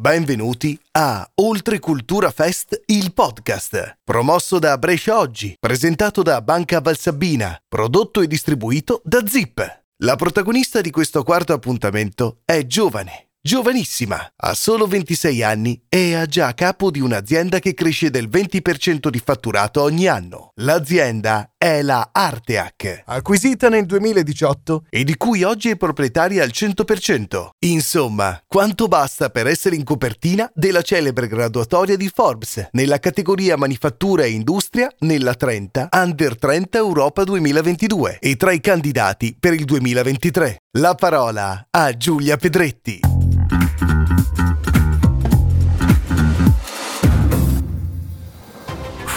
[0.00, 7.60] Benvenuti a Oltre Cultura Fest, il podcast, promosso da Brescia Oggi, presentato da Banca Valsabbina,
[7.68, 9.82] prodotto e distribuito da Zip.
[9.98, 16.26] La protagonista di questo quarto appuntamento è giovane, Giovanissima, ha solo 26 anni e è
[16.26, 20.50] già a capo di un'azienda che cresce del 20% di fatturato ogni anno.
[20.56, 27.48] L'azienda è la Arteac, acquisita nel 2018 e di cui oggi è proprietaria al 100%.
[27.60, 34.24] Insomma, quanto basta per essere in copertina della celebre graduatoria di Forbes nella categoria Manifattura
[34.24, 40.58] e Industria nella 30 Under 30 Europa 2022 e tra i candidati per il 2023.
[40.72, 43.09] La parola a Giulia Pedretti.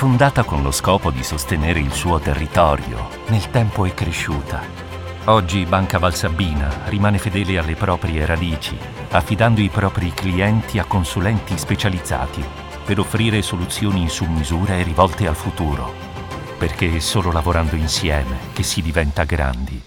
[0.03, 4.61] Fondata con lo scopo di sostenere il suo territorio, nel tempo è cresciuta.
[5.27, 8.77] Oggi Banca Valsabbina rimane fedele alle proprie radici,
[9.11, 12.43] affidando i propri clienti a consulenti specializzati
[12.83, 15.93] per offrire soluzioni su misura e rivolte al futuro,
[16.57, 19.81] perché è solo lavorando insieme che si diventa grandi.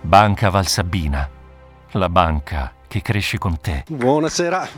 [0.00, 1.30] Banca Valsabbina,
[1.92, 3.84] la banca che cresce con te.
[3.86, 4.68] Buonasera.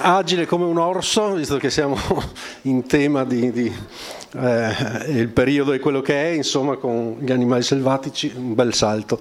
[0.00, 1.96] Agile come un orso, visto che siamo
[2.62, 3.72] in tema di, di
[4.36, 4.74] eh,
[5.08, 9.20] il periodo è quello che è, insomma con gli animali selvatici, un bel salto.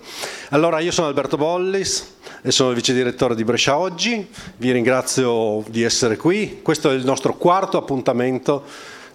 [0.50, 5.64] Allora, io sono Alberto Bollis e sono il vice direttore di Brescia Oggi, vi ringrazio
[5.68, 8.64] di essere qui, questo è il nostro quarto appuntamento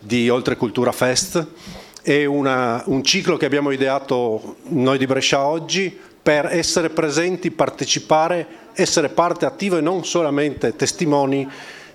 [0.01, 1.47] di Oltre Cultura Fest,
[2.03, 8.47] è una, un ciclo che abbiamo ideato noi di Brescia Oggi per essere presenti, partecipare,
[8.75, 11.49] essere parte attiva e non solamente testimoni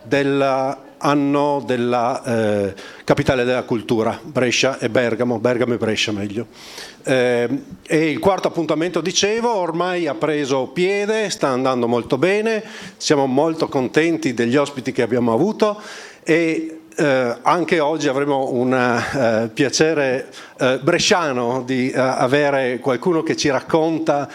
[0.03, 2.73] dell'anno della eh,
[3.05, 6.47] capitale della cultura, Brescia e Bergamo, Bergamo e Brescia meglio.
[7.03, 12.63] Eh, e il quarto appuntamento, dicevo, ormai ha preso piede, sta andando molto bene,
[12.97, 15.81] siamo molto contenti degli ospiti che abbiamo avuto
[16.23, 23.35] e eh, anche oggi avremo un eh, piacere eh, bresciano di eh, avere qualcuno che
[23.35, 24.27] ci racconta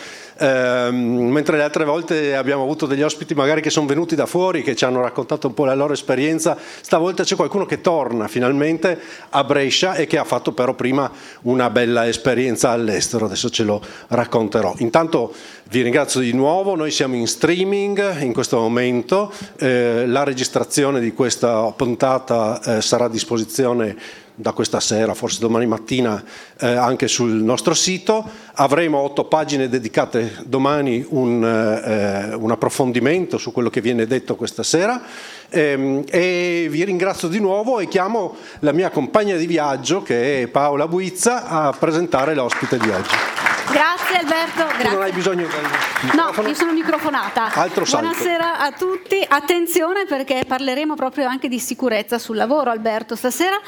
[0.43, 4.63] Ehm, mentre le altre volte abbiamo avuto degli ospiti magari che sono venuti da fuori,
[4.63, 8.99] che ci hanno raccontato un po' la loro esperienza, stavolta c'è qualcuno che torna finalmente
[9.31, 11.11] a Brescia e che ha fatto però prima
[11.43, 14.75] una bella esperienza all'estero, adesso ce lo racconterò.
[14.79, 15.33] Intanto
[15.73, 21.15] vi ringrazio di nuovo, noi siamo in streaming in questo momento, eh, la registrazione di
[21.15, 23.97] questa puntata eh, sarà a disposizione
[24.35, 26.23] da questa sera, forse domani mattina,
[26.61, 28.23] eh, anche sul nostro sito.
[28.55, 34.63] Avremo otto pagine dedicate domani un, eh, un approfondimento su quello che viene detto questa
[34.63, 35.01] sera.
[35.49, 40.47] E, e vi ringrazio di nuovo e chiamo la mia compagna di viaggio, che è
[40.49, 43.52] Paola Buizza, a presentare l'ospite di oggi.
[43.73, 44.67] Grazie Alberto.
[44.67, 44.85] Grazie.
[44.85, 46.43] Tu non hai bisogno del microfono?
[46.43, 47.53] No, io sono microfonata.
[47.55, 48.07] Altro salto.
[48.07, 49.25] Buonasera a tutti.
[49.27, 53.59] Attenzione perché parleremo proprio anche di sicurezza sul lavoro, Alberto, stasera.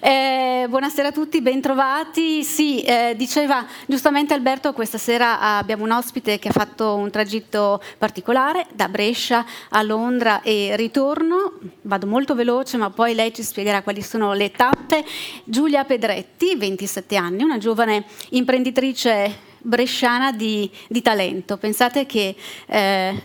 [0.00, 2.42] Eh, buonasera a tutti, bentrovati.
[2.42, 7.82] Sì, eh, diceva giustamente Alberto, questa sera abbiamo un ospite che ha fatto un tragitto
[7.98, 11.52] particolare da Brescia a Londra e ritorno.
[11.82, 15.04] Vado molto veloce, ma poi lei ci spiegherà quali sono le tappe.
[15.44, 21.56] Giulia Pedretti, 27 anni, una giovane imprenditrice bresciana di, di talento.
[21.56, 22.34] Pensate che
[22.66, 23.22] eh,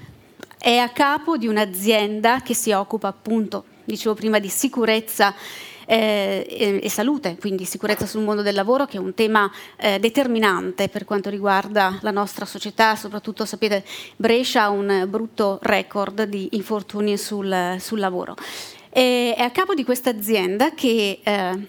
[0.57, 5.33] è a capo di un'azienda che si occupa appunto, dicevo prima, di sicurezza
[5.85, 9.99] eh, e, e, salute, quindi sicurezza sul mondo del lavoro, che è un tema eh,
[9.99, 13.85] determinante per quanto riguarda la nostra società, soprattutto sapete
[14.15, 18.35] Brescia ha un brutto record di infortuni sul, sul lavoro.
[18.89, 21.67] E, è a capo di questa azienda che eh,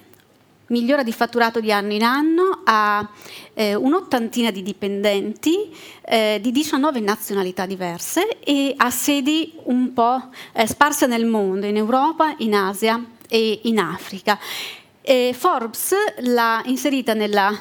[0.69, 3.09] migliora di fatturato di anno in anno, ha
[3.55, 10.67] eh, un'ottantina di dipendenti eh, di 19 nazionalità diverse e ha sedi un po' eh,
[10.67, 14.39] sparse nel mondo, in Europa, in Asia e in Africa.
[15.35, 17.57] Forbes l'ha inserita nella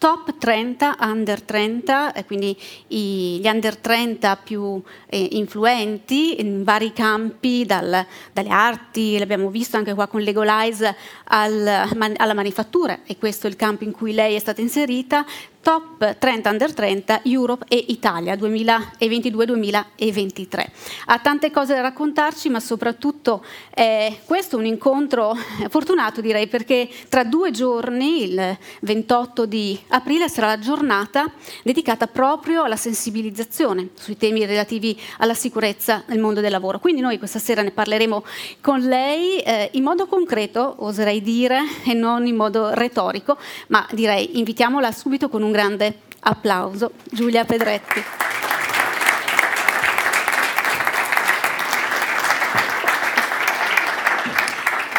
[0.00, 2.56] top 30 under 30, quindi
[2.86, 9.76] i, gli under 30 più eh, influenti in vari campi, dal, dalle arti, l'abbiamo visto
[9.76, 14.14] anche qua con Legolize, al, man, alla manifattura, e questo è il campo in cui
[14.14, 15.26] lei è stata inserita,
[15.62, 20.66] Top 30 Under 30 Europe e Italia 2022-2023.
[21.06, 25.36] Ha tante cose da raccontarci, ma soprattutto eh, questo è un incontro
[25.68, 31.30] fortunato direi perché tra due giorni, il 28 di aprile, sarà la giornata
[31.62, 36.78] dedicata proprio alla sensibilizzazione sui temi relativi alla sicurezza nel mondo del lavoro.
[36.78, 38.24] Quindi noi questa sera ne parleremo
[38.62, 43.36] con lei eh, in modo concreto, oserei dire, e non in modo retorico,
[43.68, 46.92] ma direi invitiamola subito con un un grande applauso.
[47.10, 48.02] Giulia Pedretti.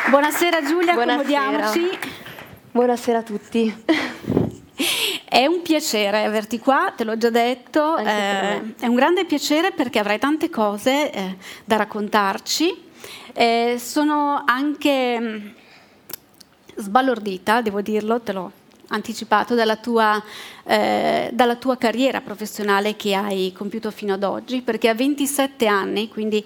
[0.10, 1.72] Buonasera Giulia, Buonasera.
[2.72, 3.84] Buonasera a tutti.
[5.24, 10.00] È un piacere averti qua, te l'ho già detto, eh, è un grande piacere perché
[10.00, 12.90] avrai tante cose eh, da raccontarci.
[13.32, 15.48] Eh, sono anche mm,
[16.76, 18.52] sbalordita, devo dirlo, te l'ho
[18.92, 20.22] anticipato, dalla tua,
[20.64, 26.08] eh, dalla tua carriera professionale che hai compiuto fino ad oggi, perché a 27 anni,
[26.10, 26.46] quindi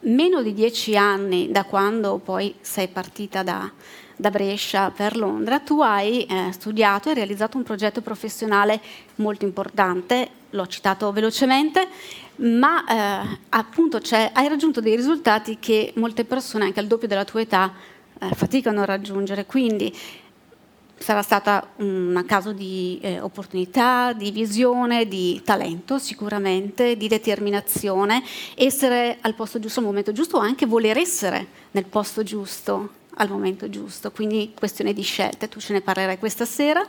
[0.00, 3.70] meno di 10 anni da quando poi sei partita da,
[4.16, 8.80] da Brescia per Londra, tu hai eh, studiato e realizzato un progetto professionale
[9.16, 11.86] molto importante, l'ho citato velocemente,
[12.36, 17.24] ma eh, appunto c'è- hai raggiunto dei risultati che molte persone, anche al doppio della
[17.24, 17.72] tua età,
[18.20, 19.46] eh, faticano a raggiungere.
[19.46, 19.94] Quindi
[21.02, 28.22] sarà stata un caso di eh, opportunità, di visione, di talento sicuramente, di determinazione,
[28.54, 33.28] essere al posto giusto al momento giusto o anche voler essere nel posto giusto al
[33.28, 36.82] momento giusto, quindi questione di scelte, tu ce ne parlerai questa sera.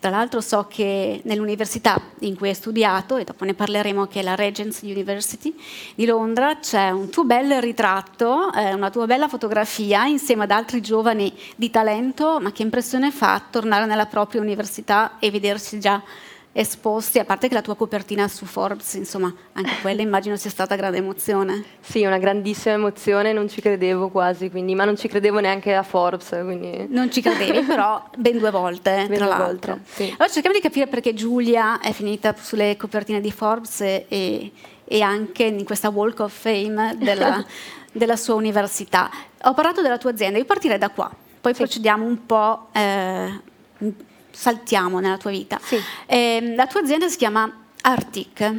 [0.00, 4.22] Tra l'altro so che nell'università in cui hai studiato, e dopo ne parleremo, che è
[4.22, 5.54] la Regent's University
[5.94, 10.80] di Londra, c'è un tuo bel ritratto, eh, una tua bella fotografia insieme ad altri
[10.80, 16.02] giovani di talento, ma che impressione fa tornare nella propria università e vedersi già
[16.52, 20.74] esposti, a parte che la tua copertina su Forbes, insomma, anche quella immagino sia stata
[20.74, 21.64] grande emozione.
[21.80, 25.82] Sì, una grandissima emozione, non ci credevo quasi, quindi, ma non ci credevo neanche a
[25.82, 26.28] Forbes.
[26.28, 26.86] Quindi...
[26.88, 29.72] Non ci credevi, però ben due volte, Ben tra due l'altro.
[29.74, 30.04] volte, sì.
[30.04, 34.52] Allora cerchiamo di capire perché Giulia è finita sulle copertine di Forbes e,
[34.84, 37.44] e anche in questa Walk of Fame della,
[37.92, 39.08] della sua università.
[39.44, 41.10] Ho parlato della tua azienda, io partirei da qua,
[41.40, 43.40] poi procediamo un po', eh,
[44.30, 45.58] saltiamo nella tua vita.
[45.62, 45.78] Sì.
[46.06, 47.50] Ehm, la tua azienda si chiama
[47.82, 48.54] Artic.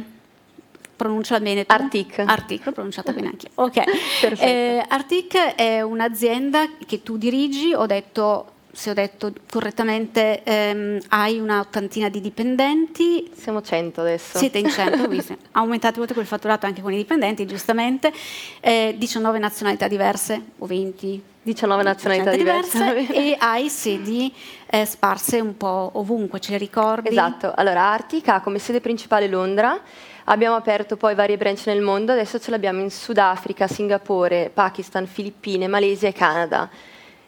[0.96, 1.72] Pronuncia bene tu?
[1.72, 2.18] Artic.
[2.20, 3.62] Artic, l'ho pronunciata bene anche io.
[3.62, 3.82] Ok.
[4.20, 4.42] Perfetto.
[4.42, 11.38] Eh, Artic è un'azienda che tu dirigi, ho detto, se ho detto correttamente, ehm, hai
[11.38, 14.38] una ottantina di dipendenti, Siamo 100 adesso.
[14.38, 18.12] siete in 100, quindi aumentate molto quel fatturato anche con i dipendenti, giustamente,
[18.60, 23.06] eh, 19 nazionalità diverse, o 20, 19 nazionalità diverse.
[23.12, 24.32] e hai sedi
[24.66, 27.10] eh, sparse un po' ovunque, ce le ricordi?
[27.10, 29.78] Esatto, allora Artic ha come sede principale Londra,
[30.24, 35.66] abbiamo aperto poi varie branch nel mondo, adesso ce l'abbiamo in Sudafrica, Singapore, Pakistan, Filippine,
[35.68, 36.70] Malesia e Canada.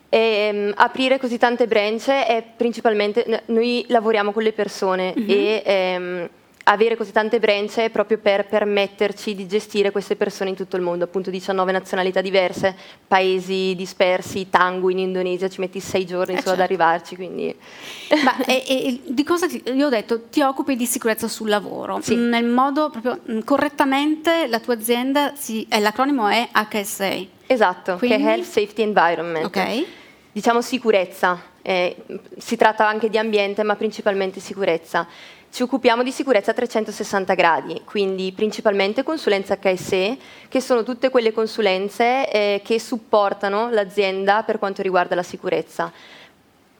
[0.08, 6.28] E, ehm, aprire così tante branch è principalmente, noi lavoriamo con le persone e ehm,
[6.64, 10.82] avere così tante branch è proprio per permetterci di gestire queste persone in tutto il
[10.82, 12.74] mondo, appunto 19 nazionalità diverse,
[13.06, 16.62] paesi dispersi, Tangu in Indonesia, ci metti sei giorni Eh, solo ad certo.
[16.62, 17.54] arrivarci, quindi...
[18.24, 20.22] Ma e- e di cosa ti, io ho detto?
[20.30, 21.98] Ti occupi di sicurezza sul lavoro.
[22.00, 22.14] Sì.
[22.14, 27.33] Nel modo proprio correttamente la tua azienda, si, eh, l'acronimo è HSA.
[27.46, 28.16] Esatto, Quindi?
[28.16, 29.44] che è Health Safety Environment.
[29.44, 29.86] Ok.
[30.32, 31.96] Diciamo sicurezza, eh,
[32.38, 35.06] si tratta anche di ambiente, ma principalmente sicurezza.
[35.54, 40.18] Ci occupiamo di sicurezza a 360 gradi, quindi principalmente consulenze HSE,
[40.48, 45.92] che sono tutte quelle consulenze eh, che supportano l'azienda per quanto riguarda la sicurezza.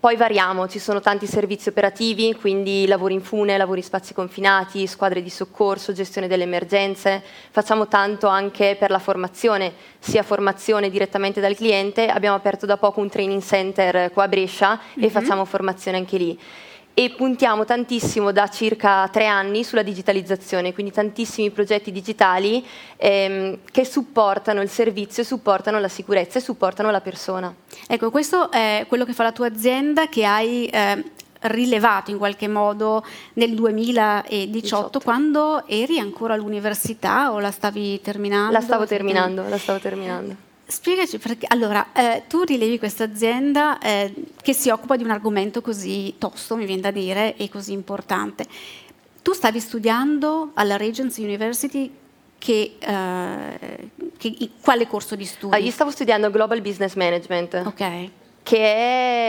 [0.05, 4.87] Poi variamo, ci sono tanti servizi operativi, quindi lavori in fune, lavori in spazi confinati,
[4.87, 7.23] squadre di soccorso, gestione delle emergenze.
[7.51, 13.01] Facciamo tanto anche per la formazione, sia formazione direttamente dal cliente, abbiamo aperto da poco
[13.01, 16.39] un training center qua a Brescia e facciamo formazione anche lì.
[16.97, 22.65] E puntiamo tantissimo da circa tre anni sulla digitalizzazione, quindi tantissimi progetti digitali
[22.97, 27.53] ehm, che supportano il servizio, supportano la sicurezza e supportano la persona.
[27.89, 31.03] Ecco, questo è quello che fa la tua azienda che hai eh,
[31.41, 35.01] rilevato in qualche modo nel 2018 18.
[35.01, 38.53] quando eri ancora all'università o la stavi terminando?
[38.53, 40.44] La stavo terminando, la stavo terminando.
[40.67, 41.47] Spiegaci perché.
[41.49, 46.57] Allora, eh, tu rilevi questa azienda eh, che si occupa di un argomento così tosto,
[46.57, 48.47] mi viene da dire, e così importante.
[49.23, 51.91] Tu stavi studiando alla Regents University
[52.39, 55.55] che, eh, che- quale corso di studi?
[55.55, 58.11] Ah, io stavo studiando Global Business Management, Ok.
[58.43, 58.59] che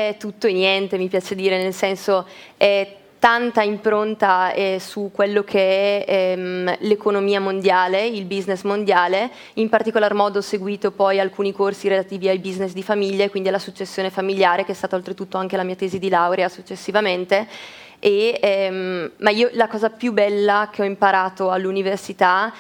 [0.10, 2.26] è tutto e niente, mi piace dire, nel senso
[2.58, 9.68] è tanta impronta eh, su quello che è ehm, l'economia mondiale, il business mondiale, in
[9.68, 13.58] particolar modo ho seguito poi alcuni corsi relativi al business di famiglia e quindi alla
[13.58, 17.48] successione familiare, che è stata oltretutto anche la mia tesi di laurea successivamente.
[17.98, 22.54] E, ehm, ma io la cosa più bella che ho imparato all'università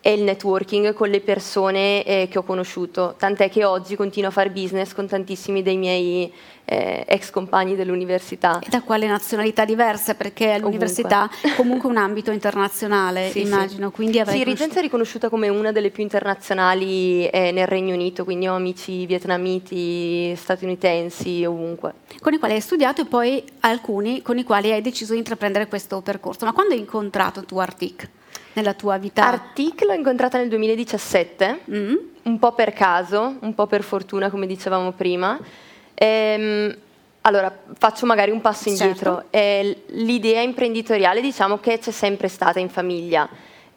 [0.00, 4.32] è il networking con le persone eh, che ho conosciuto, tant'è che oggi continuo a
[4.32, 6.32] fare business con tantissimi dei miei
[6.64, 8.60] eh, ex compagni dell'università.
[8.60, 10.14] E da quale nazionalità diverse?
[10.14, 13.88] Perché l'università è comunque un ambito internazionale, sì, immagino.
[13.88, 18.24] Sì, quindi sì Regency è riconosciuta come una delle più internazionali eh, nel Regno Unito,
[18.24, 21.94] quindi ho amici vietnamiti, statunitensi, ovunque.
[22.20, 25.66] Con i quali hai studiato e poi alcuni con i quali hai deciso di intraprendere
[25.66, 26.46] questo percorso.
[26.46, 28.08] Ma quando hai incontrato tu Artic?
[28.54, 29.26] Nella tua vita?
[29.26, 31.94] Artic l'ho incontrata nel 2017, mm.
[32.24, 35.38] un po' per caso, un po' per fortuna, come dicevamo prima.
[35.94, 36.76] Ehm,
[37.22, 39.16] allora, faccio magari un passo indietro.
[39.16, 39.26] Certo.
[39.30, 43.28] Eh, l'idea imprenditoriale diciamo che c'è sempre stata in famiglia.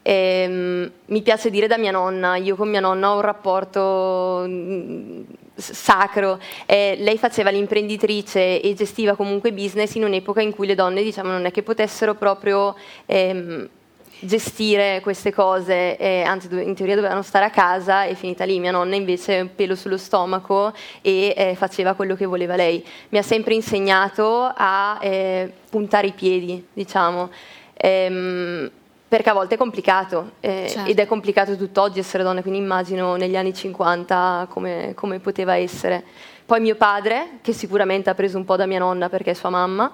[0.01, 5.21] Eh, mi piace dire da mia nonna, io con mia nonna ho un rapporto mm,
[5.55, 6.39] sacro.
[6.65, 11.29] Eh, lei faceva l'imprenditrice e gestiva comunque business in un'epoca in cui le donne diciamo,
[11.29, 12.75] non è che potessero proprio...
[13.05, 13.69] Ehm,
[14.25, 18.71] gestire queste cose, eh, anzi in teoria dovevano stare a casa e finita lì, mia
[18.71, 22.83] nonna invece un pelo sullo stomaco e eh, faceva quello che voleva lei.
[23.09, 27.29] Mi ha sempre insegnato a eh, puntare i piedi, diciamo.
[27.73, 28.71] Ehm,
[29.13, 30.89] perché a volte è complicato eh, certo.
[30.89, 36.03] ed è complicato tutt'oggi essere donna, quindi immagino negli anni 50 come, come, poteva essere.
[36.45, 39.49] Poi mio padre, che sicuramente ha preso un po' da mia nonna perché è sua
[39.49, 39.91] mamma,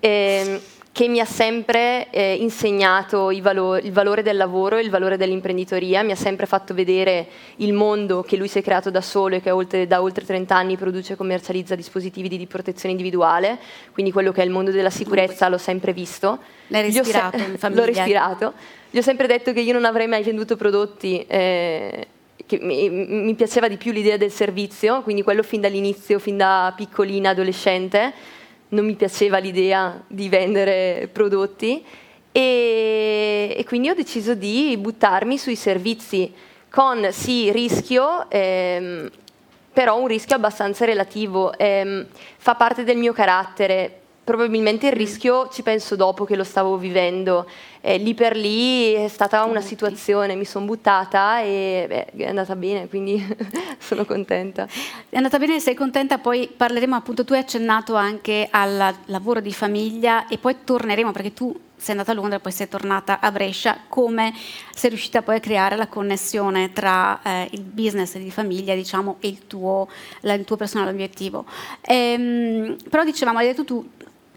[0.44, 0.60] ehm,
[0.96, 6.02] che mi ha sempre eh, insegnato valo- il valore del lavoro e il valore dell'imprenditoria,
[6.02, 7.26] mi ha sempre fatto vedere
[7.56, 10.56] il mondo che lui si è creato da solo e che oltre, da oltre 30
[10.56, 13.58] anni produce e commercializza dispositivi di, di, protezione individuale,
[13.92, 16.38] quindi quello che è il mondo della sicurezza l'ho sempre visto.
[16.68, 17.80] L'hai respirato se- in famiglia?
[17.80, 18.52] L'ho respirato.
[18.88, 21.22] Gli ho sempre detto che io non avrei mai venduto prodotti...
[21.26, 22.06] Eh,
[22.46, 26.72] che mi, mi piaceva di più l'idea del servizio, quindi quello fin dall'inizio, fin da
[26.76, 28.12] piccolina, adolescente,
[28.68, 31.84] non mi piaceva l'idea di vendere prodotti
[32.32, 36.32] e, e, quindi ho deciso di buttarmi sui servizi
[36.68, 39.10] con sì rischio, ehm,
[39.72, 41.56] però un rischio abbastanza relativo.
[41.56, 42.06] Ehm,
[42.36, 44.98] fa parte del mio carattere probabilmente il mm.
[44.98, 47.48] rischio ci penso dopo che lo stavo vivendo.
[47.80, 52.56] Eh, lì per lì è stata una situazione, mi sono buttata e beh, è andata
[52.56, 53.24] bene, quindi
[53.78, 54.66] sono contenta.
[55.08, 59.52] È andata bene, sei contenta, poi parleremo appunto, tu hai accennato anche al lavoro di
[59.52, 63.30] famiglia e poi torneremo perché tu sei andata a Londra e poi sei tornata a
[63.30, 64.34] Brescia, come
[64.74, 69.28] sei riuscita poi a creare la connessione tra eh, il business di famiglia diciamo, e
[69.28, 69.88] il tuo,
[70.22, 71.44] la, il tuo personale obiettivo.
[71.82, 73.88] Ehm, però dicevamo, hai detto tu,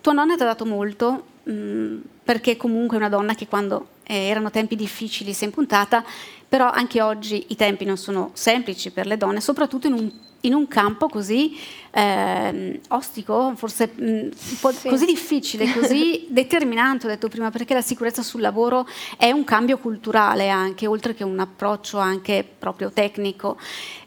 [0.01, 3.97] tua nonna ti ha dato molto, mh, mm, perché comunque è una donna che quando
[4.03, 6.03] eh, erano tempi difficili si è impuntata,
[6.47, 10.53] però anche oggi i tempi non sono semplici per le donne, soprattutto in un, in
[10.53, 11.55] un campo così
[11.91, 14.89] eh, ostico, forse mh, mm, sì.
[14.89, 18.87] così difficile, così determinante, ho detto prima, perché la sicurezza sul lavoro
[19.17, 23.57] è un cambio culturale anche, oltre che un approccio anche proprio tecnico.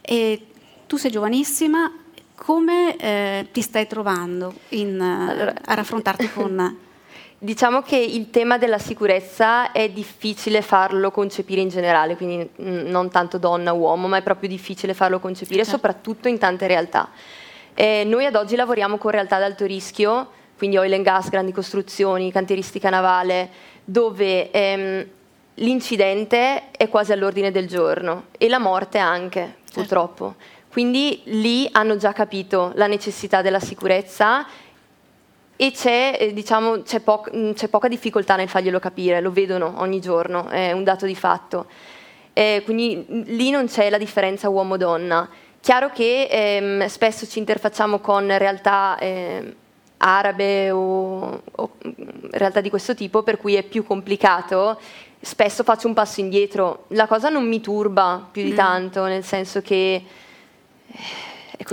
[0.00, 0.46] E
[0.88, 1.90] tu sei giovanissima,
[2.42, 6.78] come eh, ti stai trovando in, allora, a raffrontarti con...
[7.38, 13.38] Diciamo che il tema della sicurezza è difficile farlo concepire in generale, quindi non tanto
[13.38, 15.72] donna-uomo, ma è proprio difficile farlo concepire, certo.
[15.72, 17.10] soprattutto in tante realtà.
[17.74, 21.50] Eh, noi ad oggi lavoriamo con realtà ad alto rischio, quindi oil and gas, grandi
[21.50, 23.50] costruzioni, cantieristica navale,
[23.84, 25.06] dove ehm,
[25.54, 29.80] l'incidente è quasi all'ordine del giorno e la morte anche, certo.
[29.80, 30.34] purtroppo.
[30.72, 34.46] Quindi lì hanno già capito la necessità della sicurezza
[35.54, 39.74] e c'è, eh, diciamo, c'è, po- mm, c'è, poca difficoltà nel farglielo capire, lo vedono
[39.80, 41.66] ogni giorno, è un dato di fatto.
[42.32, 45.28] Eh, quindi mm, lì non c'è la differenza uomo-donna.
[45.60, 49.54] Chiaro che ehm, spesso ci interfacciamo con realtà eh,
[49.98, 51.70] arabe o, o,
[52.30, 54.80] realtà di questo tipo, per cui è più complicato.
[55.20, 56.86] Spesso faccio un passo indietro.
[56.88, 58.56] La cosa non mi turba più di mm.
[58.56, 60.02] tanto, nel senso che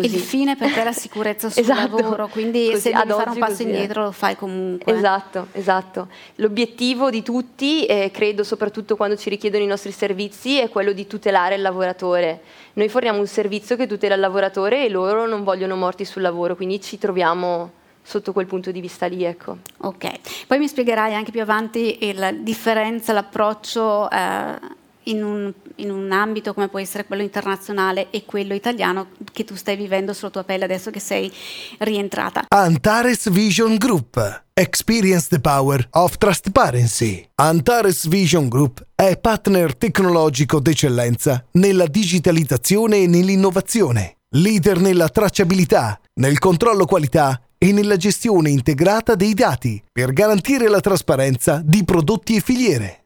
[0.01, 3.29] il fine per te è la sicurezza sul esatto, lavoro, quindi così, se devi fare
[3.29, 4.93] un passo indietro lo fai comunque.
[4.93, 6.07] Esatto, esatto.
[6.35, 11.07] L'obiettivo di tutti, eh, credo soprattutto quando ci richiedono i nostri servizi, è quello di
[11.07, 12.41] tutelare il lavoratore.
[12.73, 16.55] Noi forniamo un servizio che tutela il lavoratore e loro non vogliono morti sul lavoro,
[16.55, 17.71] quindi ci troviamo
[18.01, 19.23] sotto quel punto di vista lì.
[19.23, 19.57] Ecco.
[19.79, 24.77] Ok, poi mi spiegherai anche più avanti la differenza, l'approccio eh,
[25.09, 29.55] in un, in un, ambito come può essere quello internazionale e quello italiano che tu
[29.55, 31.31] stai vivendo sulla tua pelle adesso che sei
[31.79, 32.45] rientrata.
[32.47, 34.43] Antares Vision Group.
[34.53, 37.25] Experience the power of transparency.
[37.35, 46.39] Antares Vision Group è partner tecnologico d'eccellenza nella digitalizzazione e nell'innovazione, leader nella tracciabilità, nel
[46.39, 52.41] controllo qualità e nella gestione integrata dei dati per garantire la trasparenza di prodotti e
[52.41, 53.03] filiere.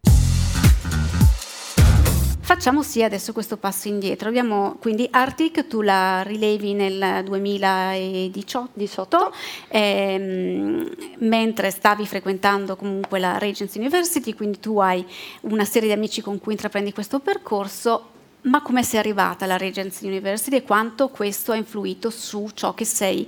[2.43, 4.27] Facciamo sì adesso questo passo indietro.
[4.27, 9.33] Abbiamo quindi Arctic, tu la rilevi nel 2018, 18.
[9.69, 15.05] Ehm, mentre stavi frequentando comunque la Regents University, quindi tu hai
[15.43, 18.09] una serie di amici con cui intraprendi questo percorso.
[18.41, 22.83] Ma come sei arrivata alla Regents University e quanto questo ha influito su ciò che
[22.83, 23.25] sei,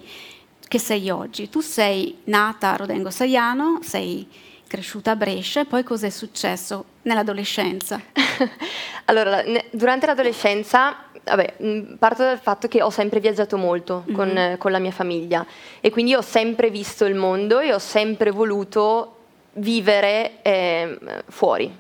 [0.68, 1.48] che sei oggi?
[1.48, 4.28] Tu sei nata a Rodengo Saiano, sei
[4.76, 8.02] cresciuta a Brescia e poi cos'è successo nell'adolescenza?
[9.06, 9.42] allora,
[9.72, 11.54] durante l'adolescenza, vabbè,
[11.98, 14.16] parto dal fatto che ho sempre viaggiato molto mm-hmm.
[14.16, 15.46] con, con la mia famiglia
[15.80, 19.16] e quindi ho sempre visto il mondo e ho sempre voluto
[19.54, 21.74] vivere eh, fuori.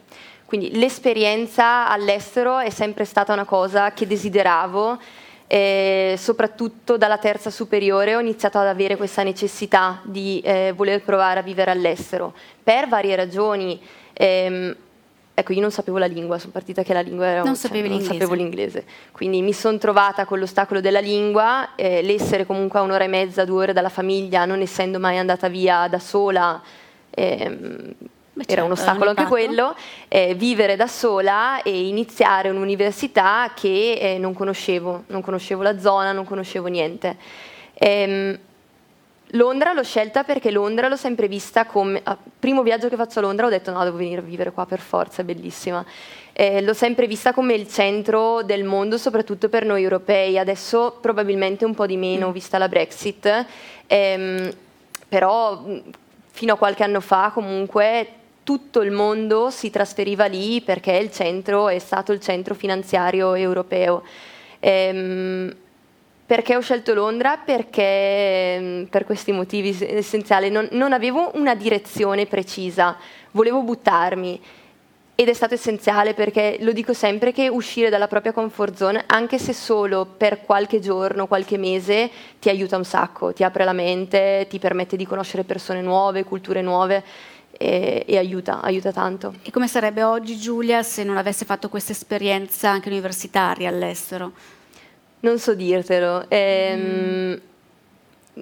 [0.45, 4.99] Quindi l'esperienza all'estero è sempre stata una cosa che desideravo
[5.47, 11.39] e soprattutto dalla terza superiore ho iniziato ad avere questa necessità di eh, voler provare
[11.39, 12.33] a vivere all'estero
[12.63, 13.79] per varie ragioni.
[14.13, 14.75] Ehm,
[15.33, 18.01] ecco, io non sapevo la lingua, sono partita che la lingua era non, cioè, non
[18.01, 18.85] sapevo l'inglese.
[19.11, 23.45] Quindi mi sono trovata con l'ostacolo della lingua, eh, l'essere comunque a un'ora e mezza,
[23.45, 26.61] due ore dalla famiglia, non essendo mai andata via da sola.
[27.11, 27.93] Ehm,
[28.35, 29.73] Beh, era certo, un ostacolo anche quello,
[30.09, 36.11] eh, vivere da sola e iniziare un'università che eh, non conoscevo, non conoscevo la zona,
[36.11, 37.15] non conoscevo niente.
[37.75, 38.37] Ehm,
[39.29, 42.01] Londra l'ho scelta perché Londra l'ho sempre vista come...
[42.03, 44.65] Ah, primo viaggio che faccio a Londra ho detto no, devo venire a vivere qua
[44.65, 45.83] per forza, è bellissima.
[46.33, 50.37] Eh, l'ho sempre vista come il centro del mondo, soprattutto per noi europei.
[50.37, 52.33] Adesso probabilmente un po' di meno, mm.
[52.33, 53.45] vista la Brexit.
[53.87, 54.51] Ehm,
[55.07, 55.63] però
[56.31, 61.67] fino a qualche anno fa comunque tutto il mondo si trasferiva lì perché il centro
[61.67, 64.03] è stato il centro finanziario europeo.
[64.59, 65.55] Ehm,
[66.27, 67.37] perché ho scelto Londra?
[67.43, 72.95] Perché ehm, per questi motivi essenziali non, non, avevo una direzione precisa,
[73.31, 74.39] volevo buttarmi
[75.15, 79.39] ed è stato essenziale perché lo dico sempre che uscire dalla propria comfort zone, anche
[79.39, 84.45] se solo per qualche giorno, qualche mese, ti aiuta un sacco, ti apre la mente,
[84.49, 87.03] ti permette di conoscere persone nuove, culture nuove
[87.57, 89.35] e, e aiuta, aiuta tanto.
[89.43, 94.31] E come sarebbe oggi Giulia se non avesse fatto questa esperienza anche universitaria all'estero?
[95.21, 96.25] Non so dirtelo.
[96.29, 97.39] Ehm,
[98.39, 98.41] mm.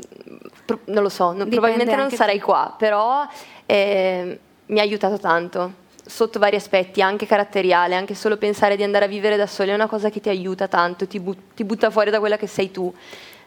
[0.66, 3.28] pro- non lo so, no, probabilmente non sarei qua, però
[3.66, 9.06] eh, mi ha aiutato tanto sotto vari aspetti, anche caratteriale, anche solo pensare di andare
[9.06, 11.90] a vivere da soli è una cosa che ti aiuta tanto, ti, but- ti butta
[11.90, 12.94] fuori da quella che sei tu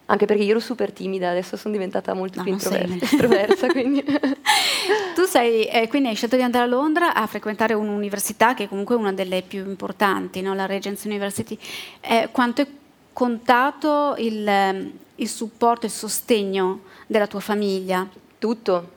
[0.07, 3.67] anche perché io ero super timida, adesso sono diventata molto no, più introversa.
[3.71, 4.05] quindi.
[5.15, 8.69] tu sei, eh, quindi hai scelto di andare a Londra a frequentare un'università che è
[8.69, 10.55] comunque una delle più importanti, no?
[10.55, 11.59] la Regents University.
[12.01, 12.67] Eh, quanto è
[13.13, 18.09] contato il, ehm, il supporto, il sostegno della tua famiglia?
[18.39, 18.91] Tutto,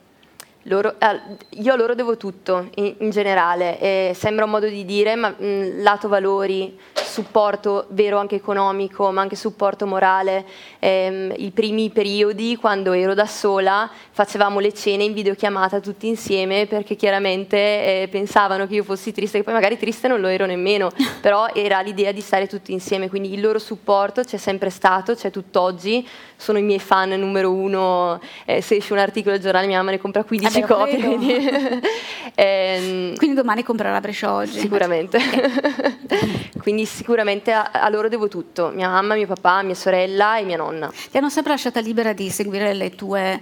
[0.64, 1.20] loro, eh,
[1.60, 5.30] io a loro devo tutto in, in generale, eh, sembra un modo di dire, ma
[5.30, 6.78] mh, lato valori,
[7.10, 10.46] supporto vero anche economico, ma anche supporto morale.
[10.78, 16.66] Eh, I primi periodi, quando ero da sola, facevamo le cene in videochiamata tutti insieme
[16.66, 20.46] perché chiaramente eh, pensavano che io fossi triste, che poi magari triste non lo ero
[20.46, 25.14] nemmeno, però era l'idea di stare tutti insieme, quindi il loro supporto c'è sempre stato,
[25.14, 29.66] c'è tutt'oggi, sono i miei fan numero uno, eh, se esce un articolo al giornale
[29.66, 30.98] mia mamma ne compra 15 10 copie.
[30.98, 31.34] Quindi,
[32.34, 34.58] ehm, quindi domani comprerà Brescia oggi.
[34.58, 35.18] Sicuramente.
[36.62, 40.58] quindi sicuramente a, a, loro devo tutto, mia mamma, mio papà, mia sorella e mia
[40.58, 40.92] nonna.
[41.10, 43.40] Ti hanno sempre lasciata libera di seguire le tue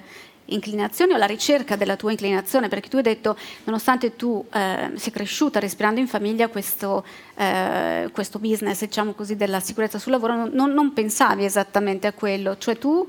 [0.51, 5.11] inclinazioni o la ricerca della tua inclinazione, perché tu hai detto, nonostante tu eh, sia
[5.11, 10.71] cresciuta respirando in famiglia questo, eh, questo business, diciamo così, della sicurezza sul lavoro, non,
[10.71, 13.05] non pensavi esattamente a quello, cioè tu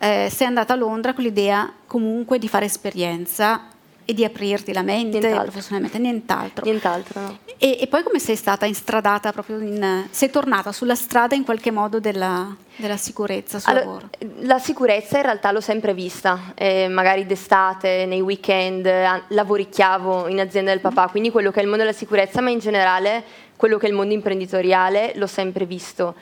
[0.00, 3.68] eh, sei andata a Londra con l'idea comunque di fare esperienza
[4.04, 5.42] e di aprirti la mente nient'altro.
[5.42, 6.64] professionalmente, nient'altro.
[6.64, 7.38] Nient'altro no.
[7.58, 11.70] e, e, poi come sei stata instradata proprio in, sei tornata sulla strada in qualche
[11.70, 14.10] modo della, della sicurezza sul allora, lavoro?
[14.40, 18.86] La sicurezza in realtà l'ho sempre vista, eh, magari d'estate, nei weekend,
[19.28, 22.58] lavoricchiavo in azienda del papà, quindi quello che è il mondo della sicurezza, ma in
[22.58, 23.22] generale
[23.56, 26.14] quello che è il mondo imprenditoriale l'ho sempre visto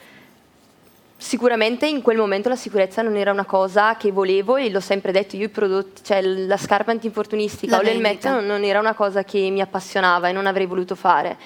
[1.22, 5.12] Sicuramente in quel momento la sicurezza non era una cosa che volevo e l'ho sempre
[5.12, 9.22] detto, io i prodotti, cioè la scarpa antinfortunistica o l'elmetto non, non era una cosa
[9.22, 11.38] che mi appassionava e non avrei voluto fare.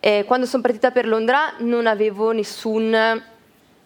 [0.00, 3.22] E quando sono partita per Londra non avevo nessun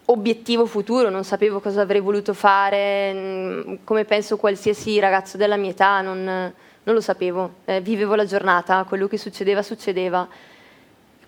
[0.06, 5.70] obiettivo futuro, non sapevo cosa avrei voluto fare, mm, come penso qualsiasi ragazzo della mia
[5.72, 10.26] età, non, non lo sapevo, eh, vivevo la giornata, quello che succedeva succedeva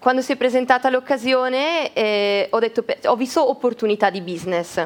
[0.02, 4.84] quando si è presentata l'occasione eh, ho, detto, ho visto opportunità di business,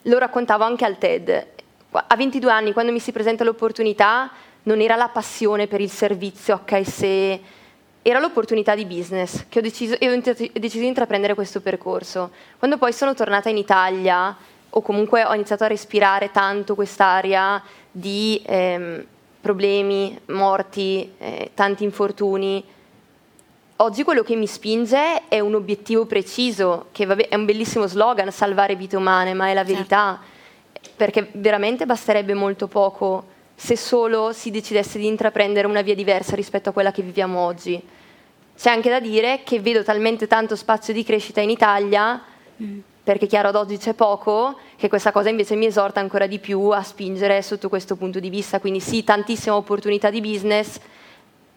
[0.00, 1.46] lo raccontavo anche al TED.
[1.90, 4.30] A 22 anni, quando mi si presenta l'opportunità,
[4.62, 7.40] non era la passione per il servizio HSE,
[8.00, 10.20] era l'opportunità di business che ho deciso, ho
[10.54, 12.30] deciso di intraprendere questo percorso.
[12.56, 14.34] Quando poi sono tornata in Italia,
[14.70, 19.04] o comunque ho iniziato a respirare tanto quest'aria di ehm,
[19.42, 22.64] problemi, morti, eh, tanti infortuni,
[23.80, 28.30] oggi quello che mi spinge è un obiettivo preciso, che vabbè, è un bellissimo slogan,
[28.30, 30.20] salvare vite umane, ma è la verità,
[30.72, 30.90] certo.
[30.96, 36.68] perché veramente basterebbe molto poco se solo si decidesse di intraprendere una via diversa rispetto
[36.68, 37.80] a quella che viviamo oggi.
[38.56, 42.20] C'è anche da dire che vedo talmente tanto spazio di crescita in Italia,
[42.60, 42.78] mm.
[43.02, 46.68] perché chiaro ad oggi c'è poco, che questa cosa invece mi esorta ancora di più
[46.70, 48.58] a spingere sotto questo punto di vista.
[48.60, 50.78] Quindi sì, tantissima opportunità di business,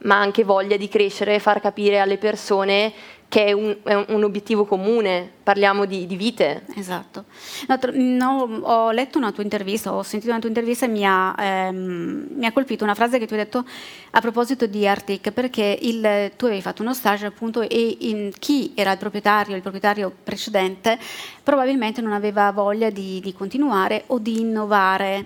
[0.04, 2.94] ma anche voglia di crescere e far capire alle persone
[3.32, 6.64] che è un, è un, obiettivo comune, parliamo di, di vite.
[6.76, 7.24] Esatto.
[7.66, 11.34] No, no, ho letto una tua intervista, ho sentito una tua intervista e mi ha,
[11.40, 13.64] ehm, mi ha, colpito una frase che tu hai detto
[14.10, 18.74] a proposito di Artic, perché il, tu avevi fatto uno stage appunto e in, chi
[18.76, 21.00] era il proprietario, il proprietario precedente,
[21.42, 25.26] probabilmente non aveva voglia di, di continuare o di innovare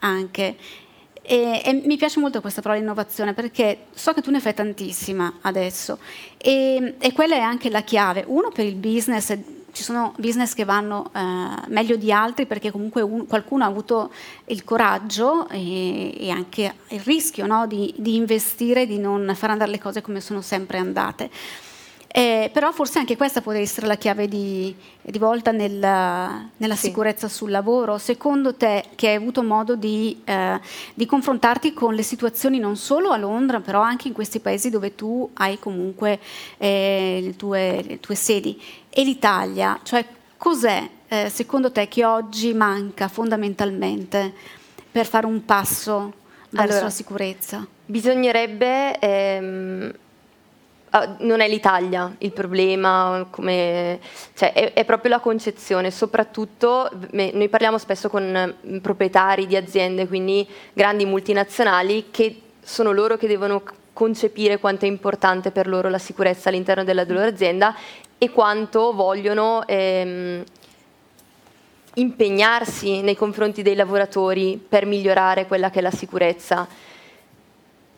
[0.00, 0.56] anche.
[1.28, 5.38] E, e, mi piace molto questa parola innovazione perché so che tu ne fai tantissima
[5.40, 5.98] adesso
[6.36, 8.22] e, e quella è anche la chiave.
[8.28, 9.36] Uno per il business,
[9.72, 11.20] ci sono business che vanno eh,
[11.66, 14.12] meglio di altri perché comunque un, qualcuno ha avuto
[14.44, 19.72] il coraggio e, e anche il rischio no, di, di investire, di non far andare
[19.72, 21.28] le cose come sono sempre andate.
[22.08, 26.86] Eh, però forse anche questa può essere la chiave di, di volta nella, nella sì.
[26.86, 27.98] sicurezza sul lavoro.
[27.98, 30.58] Secondo te, che hai avuto modo di, eh,
[30.94, 34.94] di, confrontarti con le situazioni non solo a Londra, però anche in questi paesi dove
[34.94, 36.18] tu hai comunque
[36.56, 40.06] eh, le, tue, le, tue, sedi, e l'Italia, cioè
[40.38, 44.32] cos'è eh, secondo te che oggi manca fondamentalmente
[44.90, 46.14] per fare un passo
[46.48, 47.66] verso allora, la sicurezza?
[47.84, 48.98] Bisognerebbe...
[49.00, 49.94] Ehm
[50.90, 53.98] Ah, non è l'Italia il problema, come,
[54.34, 60.06] cioè è, è, proprio la concezione, soprattutto noi parliamo spesso con mm, proprietari di aziende,
[60.06, 65.98] quindi grandi multinazionali, che sono loro che devono concepire quanto è importante per loro la
[65.98, 67.74] sicurezza all'interno della loro azienda
[68.16, 70.44] e quanto vogliono ehm,
[71.94, 76.68] impegnarsi nei confronti dei lavoratori per migliorare quella che è la sicurezza.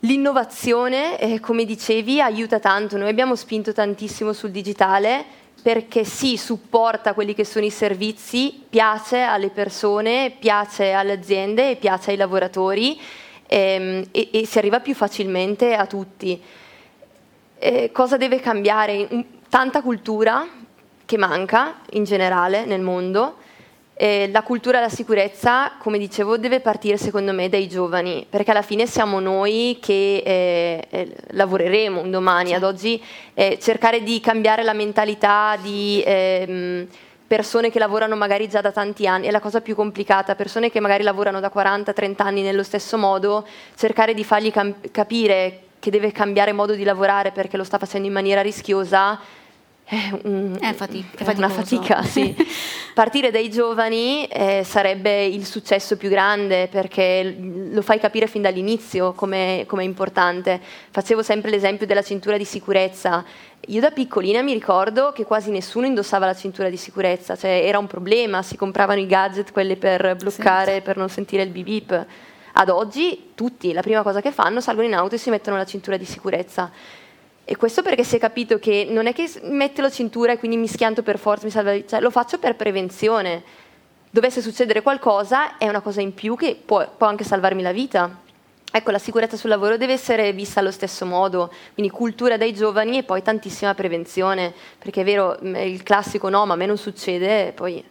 [0.01, 2.97] L'innovazione, eh, come dicevi, aiuta tanto.
[2.97, 5.25] Noi abbiamo spinto tantissimo sul digitale
[5.61, 11.75] perché sì, supporta quelli che sono i servizi, piace alle persone, piace alle aziende e
[11.75, 12.97] piace ai lavoratori
[13.45, 16.41] ehm, e, e, si arriva più facilmente a tutti.
[17.57, 19.25] Eh, cosa deve cambiare?
[19.49, 20.47] Tanta cultura
[21.05, 23.38] che manca in generale nel mondo
[24.01, 28.61] eh, la cultura della sicurezza, come dicevo, deve partire secondo me dai giovani, perché alla
[28.61, 32.53] fine siamo noi che eh, eh, lavoreremo un domani.
[32.53, 36.87] Ad oggi eh, cercare di cambiare la mentalità di ehm,
[37.27, 40.79] persone che lavorano magari già da tanti anni è la cosa più complicata, persone che
[40.79, 46.13] magari lavorano da 40-30 anni nello stesso modo, cercare di fargli cam- capire che deve
[46.13, 49.19] cambiare modo di lavorare perché lo sta facendo in maniera rischiosa
[49.89, 52.35] è, un, è, fatica, è una fatica, sì.
[52.93, 57.35] Partire dai giovani eh, sarebbe il successo più grande perché
[57.71, 60.61] lo fai capire fin dall'inizio come è importante.
[60.91, 63.25] Facevo sempre l'esempio della cintura di sicurezza.
[63.65, 67.79] Io da piccolina mi ricordo che quasi nessuno indossava la cintura di sicurezza, cioè era
[67.79, 70.81] un problema, si compravano i gadget, quelli per bloccare, sì.
[70.81, 72.05] per non sentire il bip bip.
[72.53, 75.65] Ad oggi tutti, la prima cosa che fanno, salgono in auto e si mettono la
[75.65, 76.71] cintura di sicurezza.
[77.51, 80.55] E questo perché si è capito che non è che metto la cintura e quindi
[80.55, 83.41] mi schianto per forza, mi salva, cioè, lo faccio per prevenzione.
[84.11, 88.19] Dovesse succedere qualcosa è una cosa in più che può, può anche salvarmi la vita.
[88.71, 92.99] Ecco, la sicurezza sul lavoro deve essere vista allo stesso modo, quindi cultura dai giovani
[92.99, 97.51] e poi tantissima prevenzione, perché è vero, il classico no, ma a me non succede,
[97.55, 97.83] poi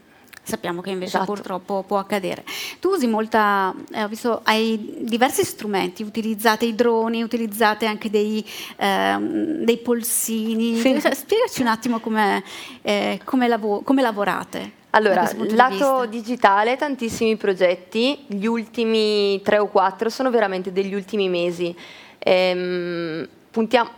[0.49, 1.33] sappiamo che invece esatto.
[1.33, 2.43] purtroppo può accadere.
[2.81, 8.45] Tu usi molta, eh, ho visto, hai diversi strumenti, utilizzate i droni, utilizzate anche dei,
[8.77, 9.17] eh,
[9.61, 10.77] dei polsini.
[10.79, 10.99] Sì.
[11.01, 12.43] Spiegaci un attimo come,
[12.83, 14.77] eh, come, lav- come lavorate.
[14.91, 21.77] Allora, lato digitale, tantissimi progetti, gli ultimi tre o quattro sono veramente degli ultimi mesi.
[22.19, 23.91] Ehm, puntiamo,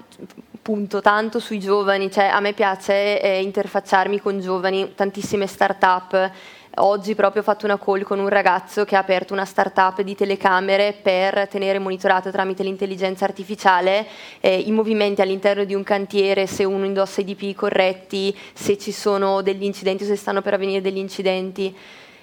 [0.63, 6.31] punto tanto sui giovani, cioè a me piace eh, interfacciarmi con giovani, tantissime start-up.
[6.77, 10.15] Oggi proprio ho fatto una call con un ragazzo che ha aperto una start-up di
[10.15, 14.07] telecamere per tenere monitorato tramite l'intelligenza artificiale
[14.39, 18.93] eh, i movimenti all'interno di un cantiere, se uno indossa i DP corretti, se ci
[18.93, 21.75] sono degli incidenti o se stanno per avvenire degli incidenti.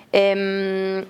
[0.09, 1.05] Ehm,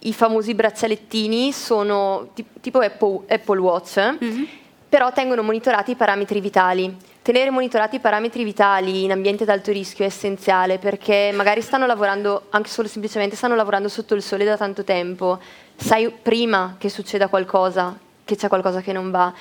[0.00, 3.98] I famosi braccialettini sono tipo Apple, Apple Watch.
[4.22, 4.57] Mm-hmm
[4.88, 6.96] però tengono monitorati i parametri vitali.
[7.20, 11.84] Tenere monitorati i parametri vitali in ambiente ad alto rischio è essenziale perché magari stanno
[11.84, 15.38] lavorando, anche solo semplicemente stanno lavorando sotto il sole da tanto tempo,
[15.76, 19.32] sai prima che succeda qualcosa, che c'è qualcosa che non va.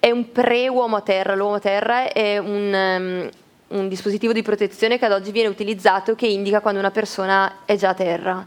[0.00, 4.98] È un pre-uomo a terra, l'uomo a terra è un, um, un dispositivo di protezione
[4.98, 8.46] che ad oggi viene utilizzato che indica quando una persona è già a terra.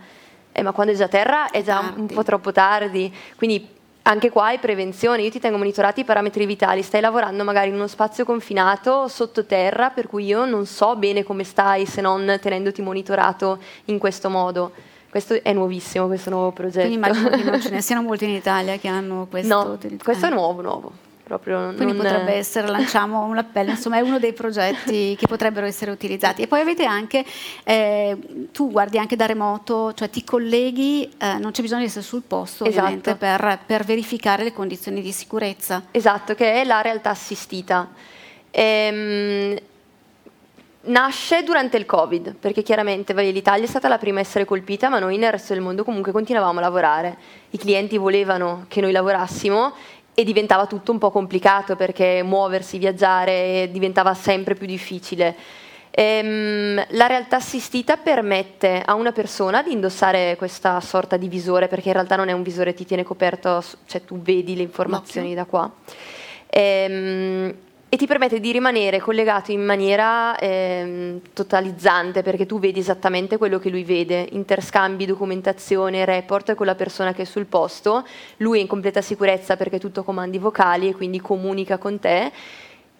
[0.51, 1.99] Eh, ma quando è già a terra è già tardi.
[1.99, 3.13] un po' troppo tardi.
[3.37, 7.69] Quindi anche qua è prevenzione, io ti tengo monitorati i parametri vitali, stai lavorando magari
[7.69, 12.37] in uno spazio confinato sottoterra, per cui io non so bene come stai se non
[12.41, 14.71] tenendoti monitorato in questo modo.
[15.09, 16.87] Questo è nuovissimo, questo nuovo progetto.
[16.87, 19.77] Quindi immagino che non ce ne siano molti in Italia che hanno questo.
[19.77, 20.91] No, questo è nuovo, nuovo.
[21.37, 25.89] Proprio Quindi potrebbe essere, lanciamo un appello, insomma è uno dei progetti che potrebbero essere
[25.89, 26.41] utilizzati.
[26.41, 27.23] E poi avete anche,
[27.63, 28.17] eh,
[28.51, 32.23] tu guardi anche da remoto, cioè ti colleghi, eh, non c'è bisogno di essere sul
[32.23, 32.83] posto esatto.
[32.83, 35.83] ovviamente per, per, verificare le condizioni di sicurezza.
[35.91, 37.87] Esatto, che è la realtà assistita.
[38.51, 39.57] Ehm,
[40.83, 44.99] nasce durante il Covid, perché chiaramente l'Italia è stata la prima a essere colpita, ma
[44.99, 47.17] noi nel resto del mondo comunque continuavamo a lavorare.
[47.51, 49.73] I clienti volevano che noi lavorassimo
[50.13, 55.35] e diventava tutto un po' complicato perché muoversi, viaggiare diventava sempre più difficile.
[55.91, 61.89] Ehm, la realtà assistita permette a una persona di indossare questa sorta di visore, perché
[61.89, 65.45] in realtà non è un visore, ti tiene coperto, cioè tu vedi le informazioni da
[65.45, 65.69] qua.
[66.47, 67.53] Ehm,
[67.93, 73.59] e ti permette di rimanere collegato in maniera eh, totalizzante perché tu vedi esattamente quello
[73.59, 78.61] che lui vede, interscambi, documentazione, report con la persona che è sul posto, lui è
[78.61, 82.31] in completa sicurezza perché tutto comandi vocali e quindi comunica con te.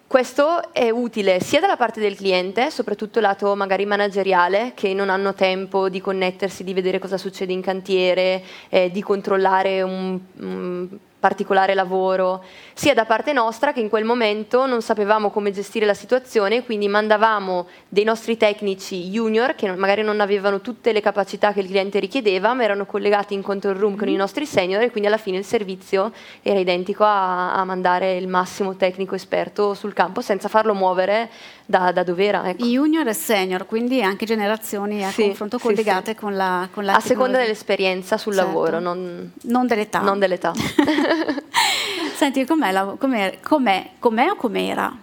[0.06, 5.32] Questo è utile sia dalla parte del cliente, soprattutto lato magari manageriale, che non hanno
[5.32, 10.88] tempo di connettersi, di vedere cosa succede in cantiere, eh, di controllare un, un
[11.22, 12.42] particolare lavoro,
[12.74, 16.88] sia da parte nostra che in quel momento non sapevamo come gestire la situazione, quindi
[16.88, 22.00] mandavamo dei nostri tecnici junior che magari non avevano tutte le capacità che il cliente
[22.00, 24.18] richiedeva, ma erano collegati in control room con i mm-hmm.
[24.20, 26.10] nostri senior e quindi alla fine il servizio
[26.42, 31.30] era identico a, a mandare il massimo tecnico esperto sul campo senza farlo muovere
[31.66, 32.48] da, da dove era.
[32.48, 32.64] Ecco.
[32.64, 36.16] Junior e senior, quindi anche generazioni a sì, confronto collegate sì, sì.
[36.16, 38.48] con la, con la A seconda dell'esperienza sul certo.
[38.48, 40.00] lavoro, non, non dell'età.
[40.00, 40.52] Non dell'età.
[42.14, 44.96] Senti, com'è, com'è, com'è, com'è o com'era?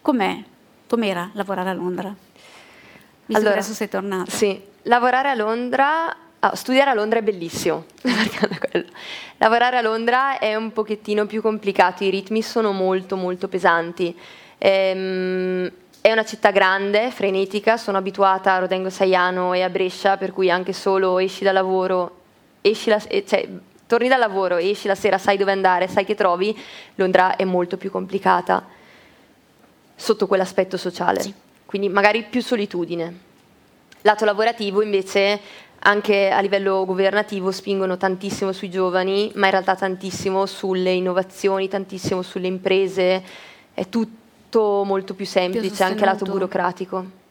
[0.00, 0.42] Com'è?
[0.88, 2.14] Com'era lavorare a Londra?
[3.26, 4.30] Visto allora, adesso sei tornata.
[4.30, 7.84] Sì, lavorare a Londra, oh, studiare a Londra è bellissimo.
[9.36, 14.16] lavorare a Londra è un pochettino più complicato, i ritmi sono molto molto pesanti.
[14.56, 20.32] Ehm, è una città grande, frenetica, sono abituata a Rodengo Saiano e a Brescia, per
[20.32, 22.20] cui anche solo esci da lavoro,
[22.60, 23.48] esci la, eh, cioè,
[23.86, 26.56] torni dal lavoro, esci la sera, sai dove andare, sai che trovi,
[26.94, 28.66] Londra è molto più complicata
[29.94, 31.20] sotto quell'aspetto sociale.
[31.20, 31.34] Sì.
[31.66, 33.26] Quindi magari più solitudine.
[34.02, 35.40] Lato lavorativo invece
[35.80, 42.22] anche a livello governativo spingono tantissimo sui giovani, ma in realtà tantissimo sulle innovazioni, tantissimo
[42.22, 43.22] sulle imprese,
[43.74, 47.26] è tutto molto più semplice, più anche lato burocratico.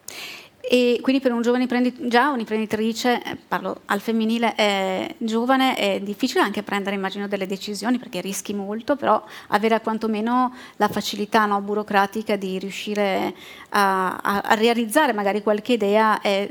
[0.70, 5.98] E quindi per un giovane imprenditore, già un'imprenditrice, eh, parlo al femminile, è giovane, è
[6.00, 11.58] difficile anche prendere immagino delle decisioni perché rischi molto, però avere quantomeno la facilità no,
[11.62, 13.34] burocratica di riuscire
[13.70, 16.50] a, a, a, realizzare magari qualche idea è,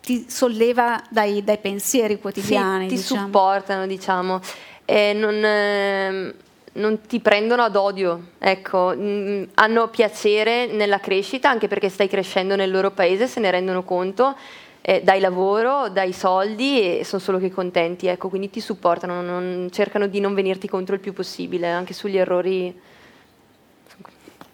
[0.00, 2.88] ti solleva dai, dai pensieri quotidiani.
[2.88, 3.20] Sì, ti diciamo.
[3.20, 4.40] supportano, diciamo.
[4.86, 6.34] E non, eh,
[6.76, 12.08] non ti prendono ad odio, ecco, mh, mm, hanno piacere nella crescita anche perché stai
[12.08, 14.36] crescendo nel loro paese, se ne rendono conto,
[14.80, 19.68] eh, dai lavoro, dai soldi e sono solo che contenti, ecco, quindi ti supportano, non,
[19.72, 22.80] cercano di non venirti contro il più possibile, anche sugli errori.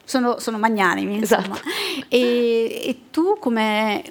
[0.04, 1.42] Sono, sono magnanimi, insomma.
[1.42, 1.68] Esatto.
[2.08, 4.02] E, e tu come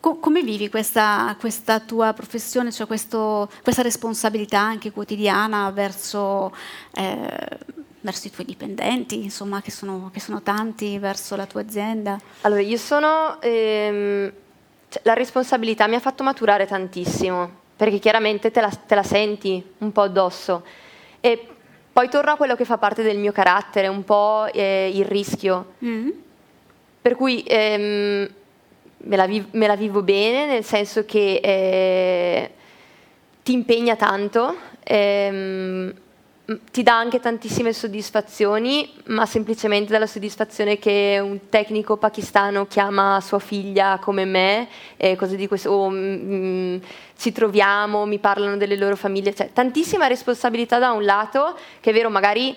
[0.00, 6.54] Co- come vivi questa, questa, tua professione, cioè questo, questa responsabilità anche quotidiana verso,
[6.94, 7.58] eh,
[8.00, 12.18] verso, i tuoi dipendenti, insomma, che sono, che sono, tanti, verso la tua azienda?
[12.42, 13.40] Allora, io sono...
[13.40, 14.32] Ehm,
[14.88, 19.62] cioè, la responsabilità mi ha fatto maturare tantissimo, perché chiaramente te la, te la senti
[19.78, 20.64] un po' addosso.
[21.18, 21.44] E
[21.92, 25.74] poi torno a quello che fa parte del mio carattere, un po' eh, il rischio.
[25.84, 26.10] Mm.
[27.02, 27.42] Per cui...
[27.44, 28.36] Ehm,
[29.08, 32.50] me la, vivo, me la vivo bene, nel senso che eh,
[33.42, 35.94] ti impegna tanto, ehm,
[36.70, 43.38] ti dà anche tantissime soddisfazioni, ma semplicemente dalla soddisfazione che un tecnico pakistano chiama sua
[43.38, 44.68] figlia come me,
[44.98, 46.76] eh, cose di questo, o mm,
[47.16, 51.92] ci troviamo, mi parlano delle loro famiglie, cioè tantissima responsabilità da un lato, che è
[51.94, 52.54] vero magari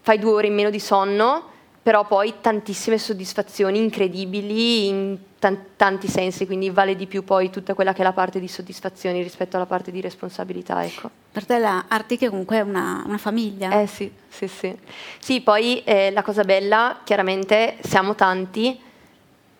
[0.00, 1.54] fai due ore in meno di sonno,
[1.86, 7.74] però poi tantissime soddisfazioni incredibili in t- tanti sensi, quindi vale di più poi tutta
[7.74, 10.84] quella che è la parte di soddisfazioni rispetto alla parte di responsabilità.
[10.84, 11.08] Ecco.
[11.30, 13.70] Per te la Arctic è comunque una, una famiglia.
[13.80, 14.76] Eh sì, sì, sì.
[15.20, 18.80] Sì, poi eh, la cosa bella, chiaramente siamo tanti,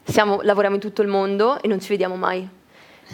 [0.02, 2.55] siamo, lavoriamo in tutto il mondo e non ci vediamo mai.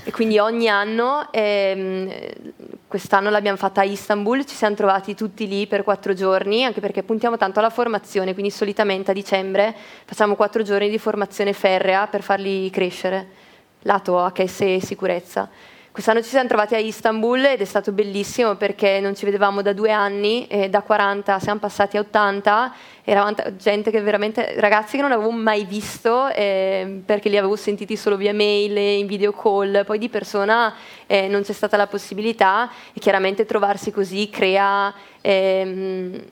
[0.04, 2.12] E quindi ogni anno, ehm,
[2.88, 7.02] quest'anno l'abbiamo fatta a Istanbul, ci siamo trovati tutti lì per quattro giorni, anche perché
[7.02, 9.74] puntiamo tanto alla formazione, quindi solitamente a dicembre
[10.04, 13.28] facciamo quattro giorni di formazione ferrea per farli crescere,
[13.82, 15.48] lato HS e sicurezza.
[15.92, 19.74] Quest'anno ci siamo trovati a Istanbul ed è stato bellissimo perché non ci vedevamo da
[19.74, 22.74] due anni da 40 siamo passati a 80,
[23.04, 27.98] eravamo gente che veramente, ragazzi che non avevo mai visto eh, perché li avevo sentiti
[27.98, 30.74] solo via mail in video call, poi di persona
[31.06, 32.70] eh, non c'è stata la possibilità.
[32.94, 34.94] E chiaramente trovarsi così crea...
[35.20, 36.24] Ehm,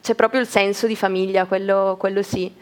[0.00, 2.52] c'è proprio il senso di famiglia, quello, quello sì.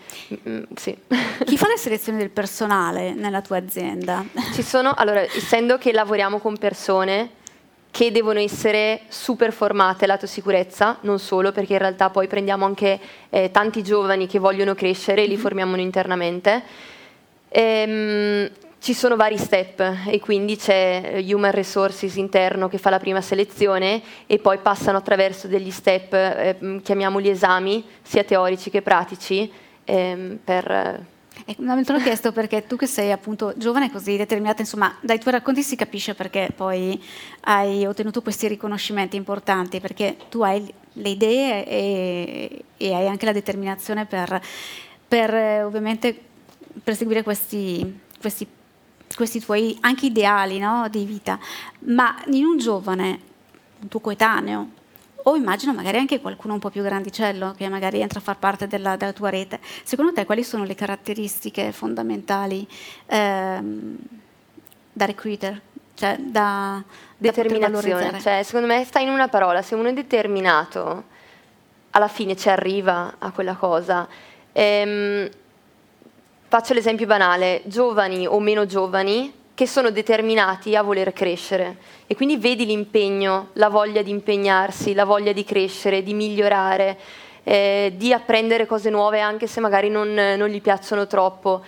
[0.48, 0.96] Mm, sì.
[1.44, 4.24] Chi fa le selezioni del personale nella tua azienda?
[4.52, 7.42] Ci sono, allora, essendo che lavoriamo con persone
[7.90, 12.98] che devono essere super formate lato sicurezza, non solo, perché in realtà poi prendiamo anche
[13.30, 15.40] eh, tanti giovani che vogliono crescere e li mm-hmm.
[15.40, 16.62] formiamo internamente.
[17.48, 18.50] Ehm,
[18.84, 24.02] ci sono vari step e quindi c'è Human Resources interno che fa la prima selezione
[24.26, 29.50] e poi passano attraverso degli step, eh, chiamiamoli esami, sia teorici che pratici,
[29.84, 31.02] ehm, per...
[31.46, 35.18] Ecco, non te l'ho chiesto perché tu che sei appunto giovane così determinata, insomma, dai
[35.18, 37.02] tuoi racconti si capisce perché poi
[37.44, 43.32] hai ottenuto questi riconoscimenti importanti, perché tu hai le idee e, e hai anche la
[43.32, 44.38] determinazione per,
[45.08, 46.14] per ovviamente
[46.82, 48.46] perseguire questi, questi
[49.14, 51.38] questi tuoi anche ideali no, di vita,
[51.80, 53.20] ma in un giovane,
[53.80, 54.68] un tuo coetaneo,
[55.26, 58.66] o immagino magari anche qualcuno un po' più grandicello che magari entra a far parte
[58.66, 62.66] della, della tua rete, secondo te quali sono le caratteristiche fondamentali
[63.06, 63.96] ehm,
[64.92, 65.60] da recruiter?
[65.94, 66.82] Cioè da,
[67.16, 71.04] Determinazione, cioè, secondo me sta in una parola, se uno è determinato
[71.90, 74.06] alla fine ci arriva a quella cosa.
[74.52, 75.28] Ehm,
[76.54, 82.36] Faccio l'esempio banale, giovani o meno giovani che sono determinati a voler crescere e quindi
[82.36, 86.96] vedi l'impegno, la voglia di impegnarsi, la voglia di crescere, di migliorare,
[87.42, 91.60] eh, di apprendere cose nuove anche se magari non, non gli piacciono troppo.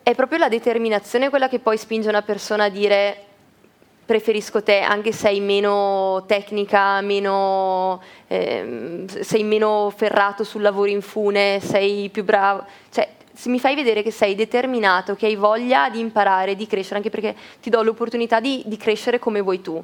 [0.00, 3.24] È proprio la determinazione quella che poi spinge una persona a dire
[4.06, 11.02] preferisco te anche se sei meno tecnica, meno, eh, sei meno ferrato sul lavoro in
[11.02, 12.64] fune, sei più bravo.
[12.90, 16.96] Cioè, se mi fai vedere che sei determinato, che hai voglia di imparare, di crescere,
[16.96, 19.82] anche perché ti do l'opportunità di, di crescere come vuoi tu,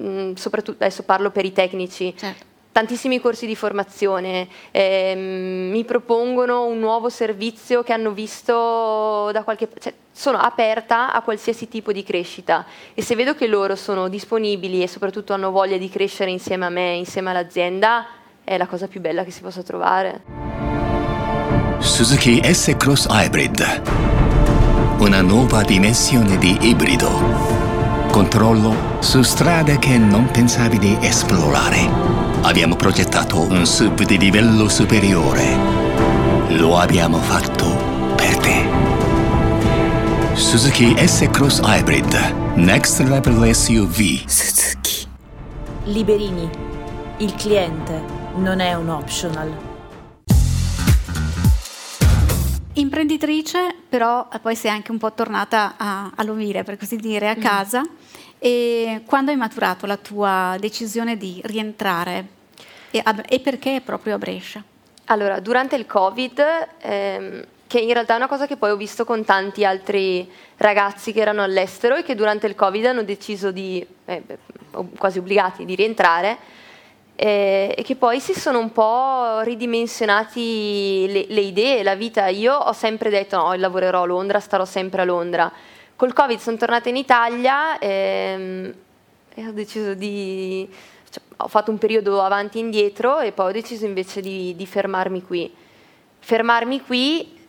[0.00, 2.14] mm, soprattutto adesso parlo per i tecnici.
[2.16, 2.52] Certo.
[2.72, 9.68] Tantissimi corsi di formazione, ehm, mi propongono un nuovo servizio che hanno visto da qualche
[9.78, 12.64] cioè, sono aperta a qualsiasi tipo di crescita
[12.94, 16.70] e se vedo che loro sono disponibili e soprattutto hanno voglia di crescere insieme a
[16.70, 18.06] me, insieme all'azienda,
[18.42, 20.83] è la cosa più bella che si possa trovare.
[21.78, 23.82] Suzuki S-Cross Hybrid.
[24.98, 27.10] Una nuova dimensione di ibrido.
[28.10, 31.88] Controllo su strade che non pensavi di esplorare.
[32.42, 35.56] Abbiamo progettato un sub di livello superiore.
[36.48, 37.66] Lo abbiamo fatto
[38.16, 38.66] per te.
[40.34, 42.54] Suzuki S-Cross Hybrid.
[42.54, 44.26] Next Level SUV.
[44.26, 45.06] Suzuki.
[45.84, 46.48] Liberini.
[47.18, 48.00] Il cliente
[48.36, 49.73] non è un optional.
[52.74, 57.28] Imprenditrice, però eh, poi sei anche un po' tornata a, a Lovire, per così dire,
[57.28, 57.40] a mm.
[57.40, 57.80] casa.
[57.80, 57.94] Mm.
[58.38, 62.26] E quando hai maturato la tua decisione di rientrare
[62.90, 64.62] e, a, e perché proprio a Brescia?
[65.06, 66.44] Allora, durante il Covid,
[66.80, 71.12] ehm, che in realtà è una cosa che poi ho visto con tanti altri ragazzi
[71.12, 74.22] che erano all'estero e che durante il Covid hanno deciso di, eh,
[74.96, 76.38] quasi obbligati, di rientrare,
[77.16, 82.26] eh, e che poi si sono un po' ridimensionati le, le, idee, la vita.
[82.26, 85.50] Io ho sempre detto no, lavorerò a Londra, starò sempre a Londra.
[85.96, 88.74] Col Covid sono tornata in Italia ehm,
[89.34, 90.68] e ho deciso di...
[91.08, 94.66] Cioè, ho fatto un periodo avanti e indietro e poi ho deciso invece di, di
[94.66, 95.52] fermarmi qui.
[96.18, 97.40] Fermarmi qui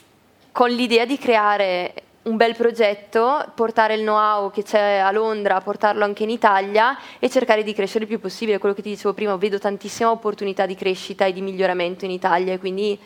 [0.51, 1.93] con l'idea di creare
[2.25, 7.29] un bel progetto, portare il know-how che c'è a Londra, portarlo anche in Italia e
[7.29, 8.57] cercare di crescere il più possibile.
[8.57, 12.57] Quello che ti dicevo prima, vedo tantissima opportunità di crescita e di miglioramento in Italia
[12.57, 12.99] quindi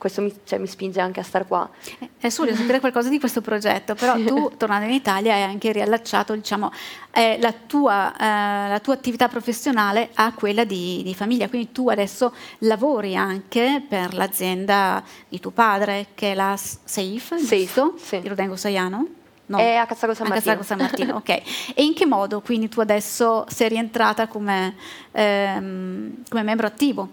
[0.00, 1.68] questo mi, cioè, mi, spinge anche a star qua.
[1.98, 5.72] Eh, adesso voglio sapere qualcosa di questo progetto, però tu tornando in Italia hai anche
[5.72, 6.72] riallacciato diciamo,
[7.12, 11.90] eh, la, tua, eh, la, tua, attività professionale a quella di, di, famiglia, quindi tu
[11.90, 17.94] adesso lavori anche per l'azienda di tuo padre che è la Safe, Safe giusto?
[18.02, 18.20] Sì.
[18.20, 19.06] Di Rodengo Saiano?
[19.46, 19.58] No.
[19.58, 20.52] È a Cassago San Martino.
[20.52, 21.28] A Cassago San Martino, ok.
[21.74, 24.76] E in che modo quindi tu adesso sei rientrata come,
[25.10, 27.08] ehm, come membro attivo?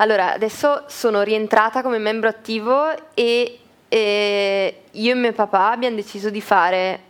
[0.00, 6.30] Allora, adesso sono rientrata come membro attivo e, e io e mio papà abbiamo deciso
[6.30, 7.00] di fare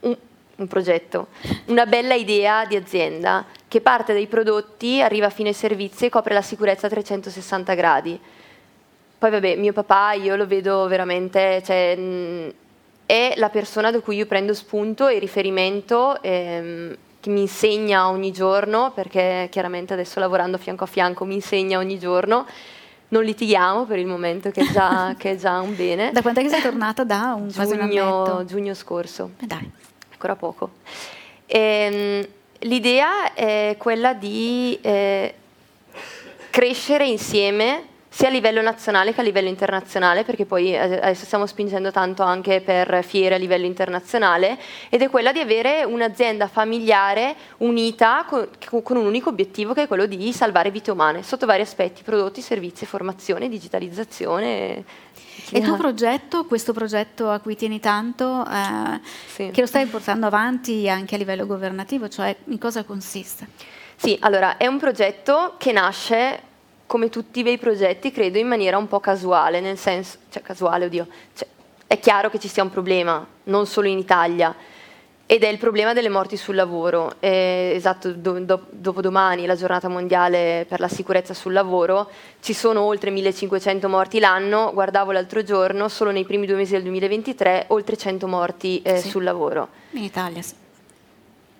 [0.00, 0.14] un,
[0.56, 1.28] un, progetto,
[1.66, 6.34] una bella idea di azienda che parte dai prodotti, arriva fino ai servizi e copre
[6.34, 8.20] la sicurezza a 360 gradi.
[9.18, 12.52] Poi vabbè, mio papà io lo vedo veramente, cioè,
[13.06, 16.20] è la persona da cui io prendo spunto e riferimento.
[16.22, 21.78] Ehm, che mi insegna ogni giorno, perché chiaramente adesso lavorando fianco a fianco mi insegna
[21.78, 22.46] ogni giorno.
[23.08, 26.10] Non litighiamo per il momento, che è già, che è già un bene.
[26.12, 27.04] Da quando è che sei tornata?
[27.04, 29.32] Da un giugno, giugno scorso.
[29.40, 29.70] Eh dai.
[30.12, 30.70] Ancora poco.
[31.46, 32.26] E, ehm,
[32.68, 35.34] l'idea è quella di eh,
[36.50, 41.46] crescere insieme sia a livello nazionale che a livello internazionale, perché poi eh, adesso stiamo
[41.46, 44.58] spingendo tanto anche per fiere a livello internazionale,
[44.88, 48.48] ed è quella di avere un'azienda familiare unita con,
[48.82, 52.40] con un unico obiettivo che è quello di salvare vite umane, sotto vari aspetti, prodotti,
[52.40, 54.84] servizi, formazione, digitalizzazione.
[55.52, 59.50] E il tuo progetto, questo progetto a cui tieni tanto, eh, sì.
[59.52, 63.46] che lo stai portando avanti anche a livello governativo, cioè in cosa consiste?
[63.94, 66.48] Sì, allora è un progetto che nasce
[66.90, 70.86] come tutti i bei progetti, credo in maniera un po' casuale, nel senso, cioè casuale,
[70.86, 71.46] oddio, cioè,
[71.86, 74.52] è chiaro che ci sia un problema, non solo in Italia,
[75.24, 77.14] ed è il problema delle morti sul lavoro.
[77.20, 82.10] Eh, esatto, do, do, dopodomani, la giornata mondiale per la sicurezza sul lavoro,
[82.40, 86.82] ci sono oltre 1500 morti l'anno, guardavo l'altro giorno, solo nei primi due mesi del
[86.82, 89.10] 2023, oltre 100 morti eh, sì.
[89.10, 89.68] sul lavoro.
[89.90, 90.59] In Italia, sì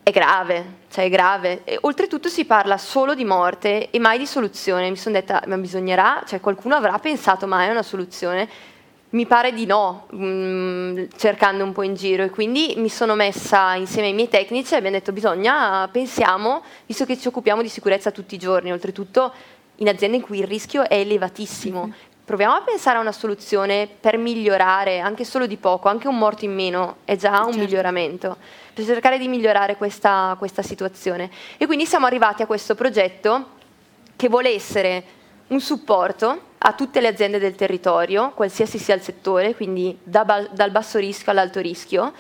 [0.03, 1.63] è grave, cioè è grave.
[1.65, 4.91] E, oltretutto si parla solo di morte e mai di soluzione.
[4.91, 8.49] Mi sono detta, ma bisognerà, cioè qualcuno avrà pensato mai a una soluzione?
[9.11, 13.15] Mi pare di no, mh, mm, cercando un po' in giro e quindi mi sono
[13.17, 17.69] messa insieme ai miei tecnici e abbiamo detto bisogna, pensiamo, visto che ci occupiamo di
[17.69, 19.33] sicurezza tutti i giorni, oltretutto
[19.77, 21.93] in aziende in cui il rischio è elevatissimo,
[22.25, 26.45] proviamo a pensare a una soluzione per migliorare anche solo di poco, anche un morto
[26.45, 27.59] in meno è già un certo.
[27.59, 28.37] miglioramento
[28.81, 31.31] per cercare di migliorare questa, questa situazione.
[31.59, 33.59] E quindi siamo arrivati a questo progetto
[34.17, 35.05] che vuole essere
[35.49, 40.49] un supporto a tutte le aziende del territorio, qualsiasi sia il settore, quindi da ba-
[40.51, 42.13] dal basso rischio all'alto rischio.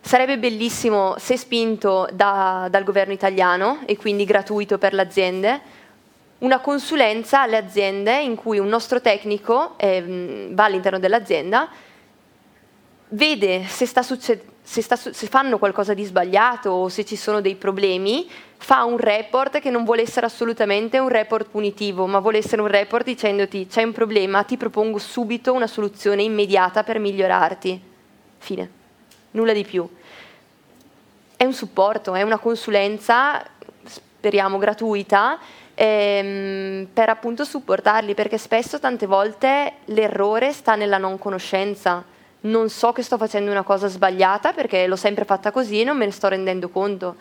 [0.00, 5.60] Sarebbe bellissimo se spinto da, dal governo italiano e quindi gratuito per le aziende,
[6.38, 11.68] una consulenza alle aziende in cui un nostro tecnico eh, va all'interno dell'azienda,
[13.08, 17.40] vede se sta succedendo se, sta, se, fanno qualcosa di sbagliato o se ci sono
[17.40, 22.36] dei problemi, fa un report che non vuole essere assolutamente un report punitivo, ma vuole
[22.36, 27.80] essere un report dicendoti c'è un problema, ti propongo subito una soluzione immediata per migliorarti.
[28.36, 28.70] Fine.
[29.30, 29.88] Nulla di più.
[31.34, 33.42] È un supporto, è una consulenza,
[33.84, 35.38] speriamo gratuita,
[35.72, 42.92] ehm, per appunto supportarli, perché spesso tante volte l'errore sta nella non conoscenza non so
[42.92, 46.12] che sto facendo una cosa sbagliata perché l'ho sempre fatta così e non me ne
[46.12, 47.16] sto rendendo conto.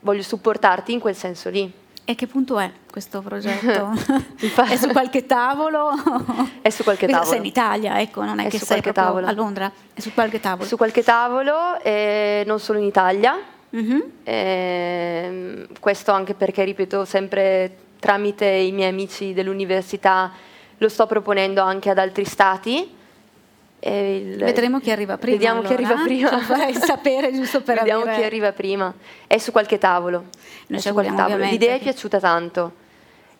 [0.00, 1.72] Voglio supportarti in quel senso lì.
[2.04, 3.90] E che punto è questo progetto?
[4.68, 5.90] è su qualche tavolo?
[6.60, 7.28] È su qualche tavolo.
[7.28, 9.26] Sei in Italia, ecco, non è, è che sei tavolo.
[9.26, 10.66] a Londra, è su qualche tavolo.
[10.66, 13.38] Su qualche tavolo, eh, non solo in Italia.
[13.76, 14.00] Mm-hmm.
[14.24, 20.32] Eh, questo anche perché, ripeto, sempre tramite i miei amici dell'università
[20.78, 22.98] lo sto proponendo anche ad altri stati
[23.88, 25.36] il, Vedremo chi arriva prima.
[25.36, 25.74] Vediamo allora.
[25.74, 26.44] chi arriva prima.
[26.46, 28.16] Vorrei sapere giusto per Vediamo avere...
[28.18, 28.92] chi arriva prima.
[29.26, 30.24] È su qualche tavolo.
[30.66, 31.44] Noi su qualche tavolo.
[31.44, 32.72] L'idea è piaciuta tanto.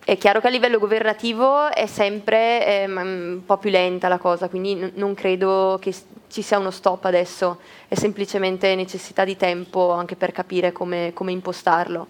[0.03, 4.49] È chiaro che a livello governativo è sempre eh, un po' più lenta la cosa,
[4.49, 5.95] quindi n- non credo che
[6.29, 11.33] ci sia uno stop adesso, è semplicemente necessità di tempo anche per capire come, come
[11.33, 12.07] impostarlo.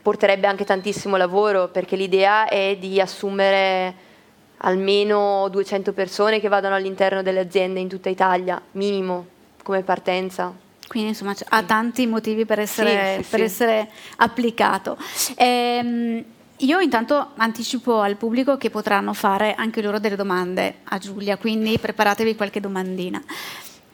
[0.00, 3.94] Porterebbe anche tantissimo lavoro perché l'idea è di assumere
[4.58, 9.26] almeno 200 persone che vadano all'interno delle aziende in tutta Italia, minimo,
[9.62, 10.52] come partenza.
[10.86, 13.44] Quindi insomma ha tanti motivi per essere, sì, sì, per sì.
[13.44, 14.96] essere applicato.
[15.36, 16.24] Ehm,
[16.56, 21.78] io intanto anticipo al pubblico che potranno fare anche loro delle domande a Giulia, quindi
[21.78, 23.22] preparatevi qualche domandina.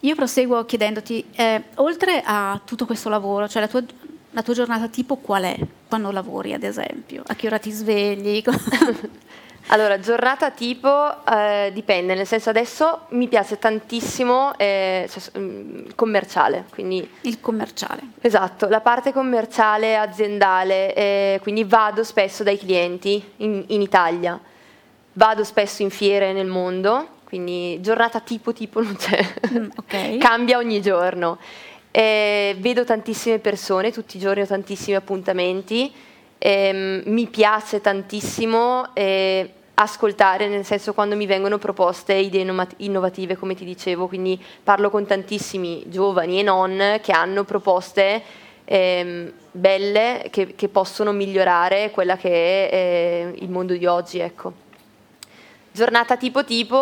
[0.01, 3.83] Io proseguo chiedendoti, eh, oltre a tutto questo lavoro, cioè la tua,
[4.31, 5.59] la tua giornata tipo qual è
[5.89, 7.23] quando lavori ad esempio?
[7.27, 8.43] A che ora ti svegli?
[9.69, 16.67] Allora, giornata tipo eh, dipende, nel senso adesso mi piace tantissimo eh, cioè, mm, commerciale,
[16.71, 17.09] quindi...
[17.23, 18.03] Il commerciale.
[18.21, 24.39] Esatto, la parte commerciale, aziendale, eh, quindi vado spesso dai clienti in, in, Italia,
[25.15, 30.19] vado spesso in fiere nel mondo, quindi giornata tipo tipo non c'è, mm, okay.
[30.19, 31.39] cambia ogni giorno.
[31.91, 36.13] vedo tantissime persone, tutti i giorni ho tantissimi appuntamenti
[36.47, 43.55] eh, mi piace tantissimo eh, ascoltare, nel senso quando mi vengono proposte idee innovative, come
[43.55, 48.23] ti dicevo, quindi parlo con tantissimi giovani e non che hanno proposte
[48.67, 54.19] eh, belle che, che, possono migliorare quella che è eh, il mondo di oggi.
[54.19, 54.53] Ecco.
[55.73, 56.77] Giornata tipo tipo,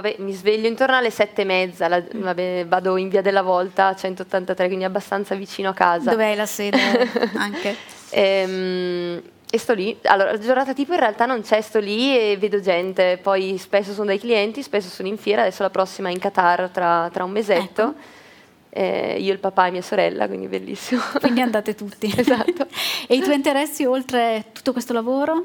[0.00, 3.94] beh, mi sveglio intorno alle sette e mezza, la, vabbè, vado in via della Volta
[3.94, 6.10] 183, quindi abbastanza vicino a casa.
[6.10, 6.80] Dov'è la sede
[7.38, 7.93] anche?
[8.14, 12.36] Ehm, e sto lì, allora la giornata tipo in realtà non c'è, sto lì e
[12.36, 16.12] vedo gente, poi spesso sono dai clienti, spesso sono in fiera, adesso la prossima è
[16.12, 17.82] in Qatar tra, tra un mesetto.
[17.82, 18.22] Ecco.
[18.70, 21.00] Eh, io, il papà e mia sorella, quindi bellissimo.
[21.20, 22.12] Quindi andate tutti.
[22.16, 22.66] esatto.
[23.06, 25.44] e i tuoi interessi oltre tutto questo lavoro?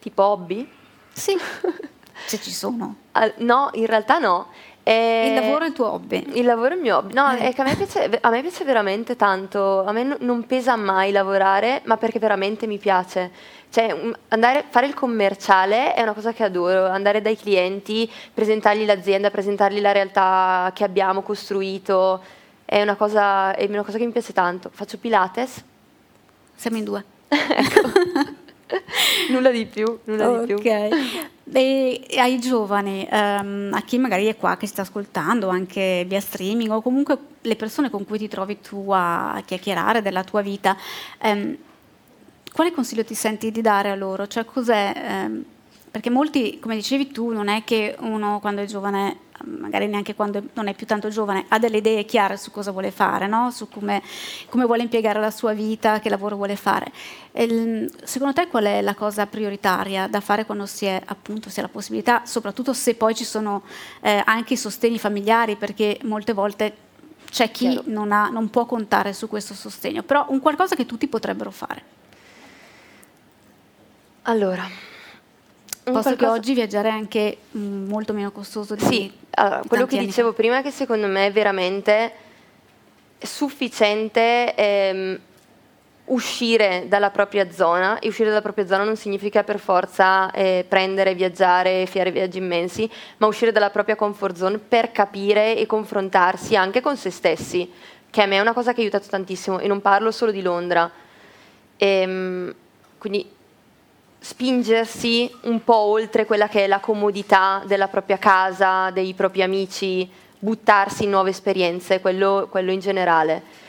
[0.00, 0.68] Tipo hobby?
[1.12, 1.36] Sì,
[2.26, 2.96] se ci sono.
[3.14, 4.48] Uh, no, in realtà no.
[4.88, 6.24] E il lavoro è il tuo hobby?
[6.34, 7.12] Il lavoro è il mio hobby.
[7.12, 7.48] No, eh.
[7.48, 9.82] è che a me, piace, a me piace veramente tanto.
[9.84, 13.32] A me n- non pesa mai lavorare, ma perché veramente mi piace.
[13.68, 19.28] Cioè, andare, fare il commerciale è una cosa che adoro, andare dai clienti, presentargli l'azienda,
[19.28, 22.22] presentargli la realtà che abbiamo costruito,
[22.64, 24.70] è una cosa, è una cosa che mi piace tanto.
[24.72, 25.64] Faccio Pilates.
[26.54, 27.04] Siamo in due.
[27.26, 27.90] ecco.
[29.30, 30.46] nulla di più, nulla okay.
[30.46, 31.34] di più.
[31.52, 36.70] E ai giovani, um, a chi magari è qua che sta ascoltando anche via streaming
[36.72, 40.76] o comunque le persone con cui ti trovi tu a chiacchierare della tua vita,
[41.22, 41.56] um,
[42.52, 44.26] quale consiglio ti senti di dare a loro?
[44.26, 45.26] Cioè cos'è?
[45.28, 45.44] Um,
[45.96, 50.42] perché molti, come dicevi tu, non è che uno quando è giovane magari neanche quando
[50.52, 53.50] non è più tanto giovane, ha delle idee chiare su cosa vuole fare, no?
[53.50, 54.02] su come,
[54.50, 56.92] come, vuole impiegare la sua vita, che lavoro vuole fare.
[57.32, 61.60] E, secondo te qual è la cosa prioritaria da fare quando si, è, appunto, si
[61.60, 63.62] ha la possibilità, soprattutto se poi ci sono
[64.02, 66.76] eh, anche i sostegni familiari, perché molte volte
[67.30, 71.08] c'è chi non, ha, non può contare su questo sostegno, però un qualcosa che tutti
[71.08, 71.94] potrebbero fare.
[74.24, 74.68] Allora,
[75.92, 79.98] Posto che oggi viaggiare è anche mm, molto meno costoso di Sì, allora, quello che
[79.98, 80.34] dicevo fa.
[80.34, 82.12] prima è che secondo me è veramente
[83.18, 85.20] sufficiente ehm,
[86.06, 91.14] uscire dalla propria zona e uscire dalla propria zona non significa per forza eh, prendere,
[91.14, 96.80] viaggiare, fare viaggi immensi, ma uscire dalla propria comfort zone per capire e confrontarsi anche
[96.80, 97.70] con se stessi,
[98.10, 100.42] che a me è una cosa che ha aiutato tantissimo e non parlo solo di
[100.42, 100.90] Londra.
[101.76, 102.54] Ehm,
[102.98, 103.34] quindi
[104.18, 110.08] spingersi un po' oltre quella che è la comodità della propria casa, dei propri amici,
[110.38, 113.64] buttarsi in nuove esperienze, quello, quello in generale.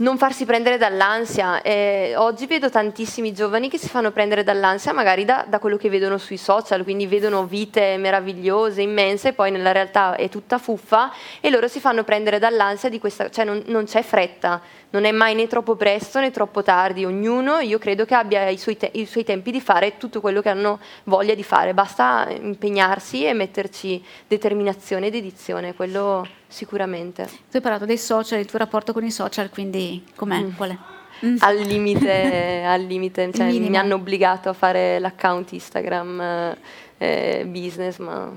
[0.00, 1.60] Non farsi prendere dall'ansia.
[1.60, 5.88] Eh, oggi vedo tantissimi giovani che si fanno prendere dall'ansia magari da, da, quello che
[5.88, 11.12] vedono sui social, quindi vedono vite meravigliose, immense, e poi nella realtà è tutta fuffa
[11.40, 14.60] e loro si fanno prendere dall'ansia di questa, cioè non, non c'è fretta
[14.90, 18.56] non è mai né troppo presto né troppo tardi, ognuno io credo che abbia i
[18.56, 22.28] suoi, te- i suoi, tempi di fare tutto quello che hanno voglia di fare, basta
[22.30, 27.24] impegnarsi e metterci determinazione ed edizione, quello sicuramente.
[27.24, 30.40] Tu hai parlato dei social, il tuo rapporto con i social, quindi com'è?
[30.40, 30.50] Mm.
[30.56, 30.76] Qual è?
[31.40, 36.54] Al limite, al limite cioè, mi hanno obbligato a fare l'account Instagram
[36.96, 38.32] eh, business, ma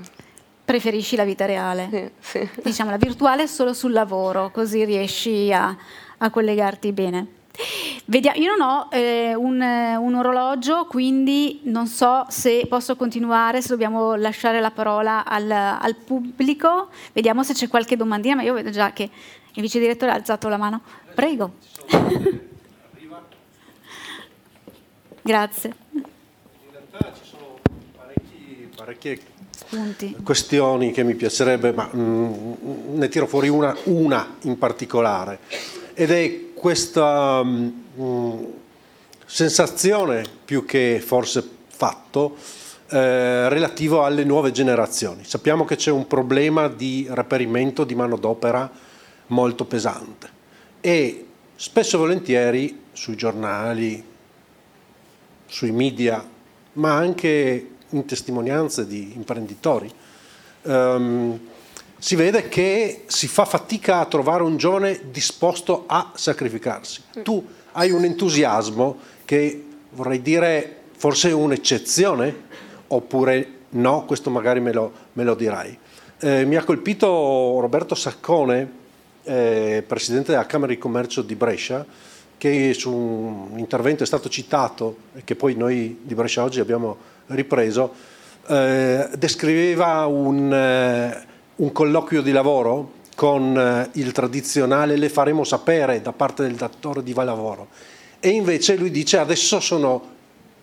[0.64, 2.12] preferisci la vita reale.
[2.18, 2.60] Sì, sì.
[2.62, 5.76] Diciamo la virtuale solo sul lavoro, così riesci a,
[6.22, 7.26] a collegarti bene.
[8.06, 13.68] Vediamo, io non ho eh, un, un, orologio, quindi non so se posso continuare, se
[13.68, 16.88] dobbiamo lasciare la parola al, al pubblico.
[17.12, 19.10] Vediamo se c'è qualche domandina, ma io vedo già che
[19.54, 20.80] il vice direttore ha alzato la mano.
[21.14, 21.54] Prego.
[25.22, 25.74] Grazie.
[25.92, 26.02] In
[26.70, 27.58] realtà ci sono
[27.96, 29.31] parecchi, parecchie
[29.68, 30.16] Punti.
[30.22, 32.52] questioni che mi piacerebbe, ma mm,
[32.94, 35.38] ne tiro fuori una, una in particolare
[35.94, 38.44] ed è questa mm,
[39.24, 42.36] sensazione più che forse fatto
[42.88, 45.24] eh, relativo alle nuove generazioni.
[45.24, 48.70] Sappiamo che c'è un problema di reperimento di manodopera
[49.28, 50.28] molto pesante
[50.80, 54.04] e spesso e volentieri sui giornali,
[55.46, 56.22] sui media,
[56.74, 59.90] ma anche in testimonianze di imprenditori,
[60.62, 61.38] ehm,
[61.98, 67.00] si vede che si fa fatica a trovare un giovane disposto a sacrificarsi.
[67.18, 67.22] Mm.
[67.22, 72.50] Tu hai un entusiasmo che vorrei dire forse è un'eccezione
[72.88, 75.78] oppure no, questo magari me lo, me lo dirai.
[76.20, 78.80] Eh, mi ha colpito Roberto Saccone,
[79.24, 81.84] eh, presidente della Camera di Commercio di Brescia,
[82.36, 86.96] che su un intervento è stato citato e che poi noi di Brescia oggi abbiamo
[87.26, 87.92] ripreso,
[88.48, 96.00] eh, descriveva un, eh, un, colloquio di lavoro con eh, il tradizionale le faremo sapere
[96.02, 97.68] da parte del datore di lavoro
[98.18, 100.10] e invece lui dice adesso sono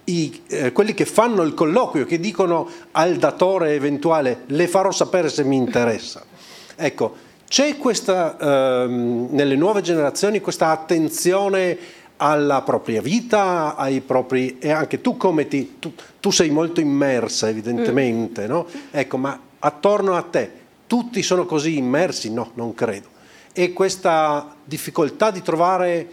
[0.06, 5.30] i, eh, quelli che fanno il colloquio, che dicono al datore eventuale le farò sapere
[5.30, 6.24] se mi interessa.
[6.82, 7.14] Ecco,
[7.50, 11.78] c'è questa, ehm, nelle nuove generazioni questa attenzione
[12.22, 17.48] alla propria vita, ai propri, e anche tu come ti, tu, tu sei molto immersa
[17.48, 18.50] evidentemente, mm.
[18.50, 18.66] no?
[18.92, 20.52] Ecco, ma attorno a te
[20.86, 22.32] tutti sono così immersi?
[22.34, 23.08] No, non credo.
[23.54, 26.08] E questa difficoltà di trovare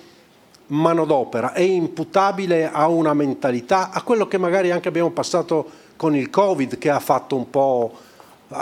[0.69, 6.31] manodopera è imputabile a una mentalità, a quello che magari anche abbiamo passato con il
[6.31, 7.99] Covid che ha fatto un po'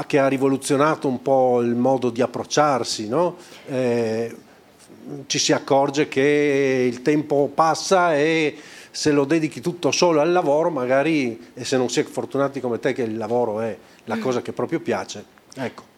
[0.07, 3.37] che ha rivoluzionato un po' il modo di approcciarsi, no?
[3.67, 4.35] eh,
[5.27, 8.57] ci si accorge che il tempo passa e
[8.91, 12.79] se lo dedichi tutto solo al lavoro, magari, e se non si è fortunati come
[12.79, 15.25] te che il lavoro è la cosa che proprio piace,
[15.57, 15.93] ecco.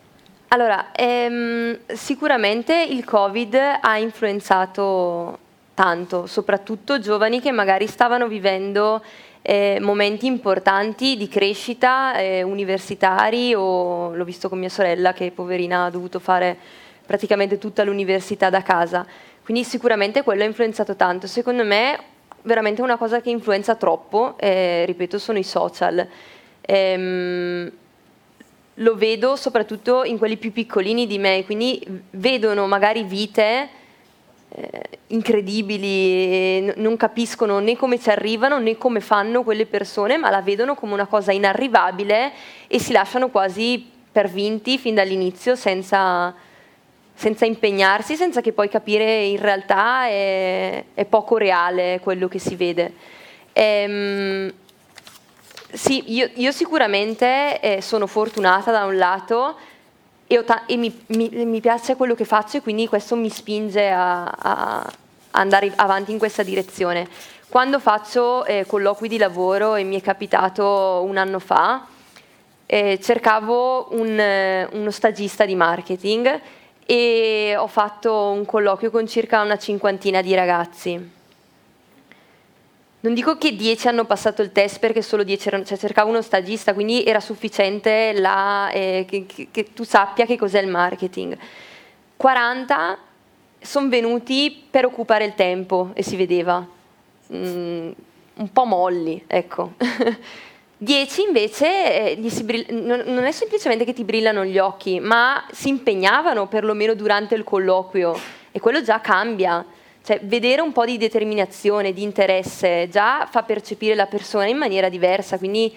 [0.48, 5.38] Allora, ehm, sicuramente il Covid ha influenzato
[5.74, 9.02] tanto, soprattutto giovani che magari stavano vivendo
[9.42, 15.84] eh, momenti importanti di crescita eh, universitari o l'ho visto con mia sorella che poverina
[15.84, 16.56] ha dovuto fare
[17.06, 19.06] praticamente tutta l'università da casa.
[19.44, 21.26] Quindi sicuramente quello ha influenzato tanto.
[21.26, 21.98] Secondo me
[22.42, 26.06] veramente una cosa che influenza troppo, eh, ripeto, sono i social.
[26.60, 27.70] Ehm,
[28.80, 31.80] lo vedo soprattutto in quelli più piccolini di me, quindi
[32.10, 33.68] vedono magari vite
[34.48, 40.42] eh, incredibili, non capiscono né come ci arrivano né come fanno quelle persone, ma la
[40.42, 42.32] vedono come una cosa inarrivabile
[42.66, 46.34] e si lasciano quasi per vinti fin dall'inizio senza,
[47.16, 52.54] senza impegnarsi, senza che poi capire in realtà è, è poco reale quello che si
[52.56, 52.92] vede.
[53.54, 54.52] Ehm,
[55.72, 59.56] sì, io, io sicuramente eh, sono fortunata da un lato
[60.26, 63.90] e, ta- e mi, mi, mi, piace quello che faccio e quindi questo mi spinge
[63.90, 64.92] a, a
[65.32, 67.08] andare avanti in questa direzione.
[67.48, 71.86] Quando faccio eh, colloqui di lavoro, e mi è capitato un anno fa,
[72.66, 76.40] eh, cercavo un, eh, uno stagista di marketing
[76.86, 81.14] e ho fatto un colloquio con circa una cinquantina di ragazzi
[83.06, 86.22] non dico che 10 hanno passato il test perché solo 10 erano, cioè cercavo uno
[86.22, 91.38] stagista, quindi era sufficiente la, eh, che, che, che, tu sappia che cos'è il marketing.
[92.16, 92.98] 40
[93.60, 96.66] sono venuti per occupare il tempo e si vedeva,
[97.32, 97.90] mm,
[98.34, 99.74] un po' molli, ecco.
[100.78, 106.48] 10 invece eh, brill- non è semplicemente che ti brillano gli occhi, ma si impegnavano
[106.48, 108.14] perlomeno durante il colloquio
[108.52, 109.64] e quello già cambia.
[110.04, 114.88] Cioè, vedere un po' di determinazione, di interesse, già fa percepire la persona in maniera
[114.88, 115.74] diversa, quindi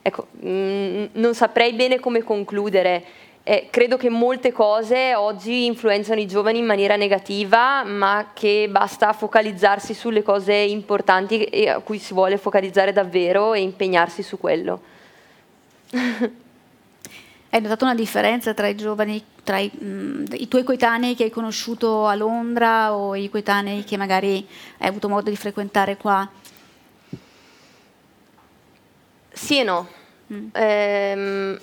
[0.00, 3.04] ecco, mh, mm, non saprei bene come concludere.
[3.42, 9.12] Eh, credo che molte cose oggi influenzano i giovani in maniera negativa, ma che basta
[9.12, 14.80] focalizzarsi sulle cose importanti a cui si vuole focalizzare davvero e impegnarsi su quello.
[17.50, 21.24] Hai notato una differenza tra i giovani, tra i, mh, mm, i, tuoi coetanei che
[21.24, 26.28] hai conosciuto a Londra o i coetanei che magari hai avuto modo di frequentare qua?
[29.32, 29.88] Sì e no.
[30.30, 30.48] Mm.
[30.52, 31.58] Ehm,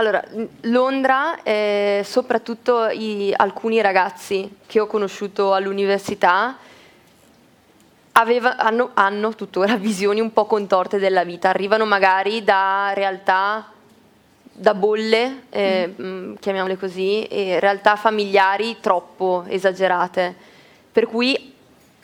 [0.00, 0.24] allora,
[0.62, 6.56] Londra, eh, soprattutto i, alcuni ragazzi che ho conosciuto all'università,
[8.12, 13.72] aveva, hanno, hanno tuttora visioni un po' contorte della vita, arrivano magari da realtà
[14.42, 16.04] da bolle, eh, mm.
[16.04, 20.34] mm chiamiamole così, realtà familiari troppo esagerate,
[20.90, 21.54] per cui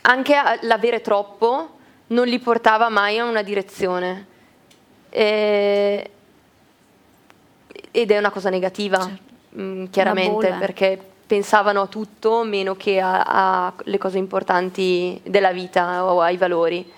[0.03, 1.70] anche l'avere troppo
[2.09, 4.26] non li portava mai a una direzione.
[5.09, 6.11] E,
[7.91, 9.22] ed è una cosa negativa, certo.
[9.51, 16.20] mh, mm, chiaramente, perché pensavano a tutto meno che alle cose importanti della vita o
[16.20, 16.89] ai valori.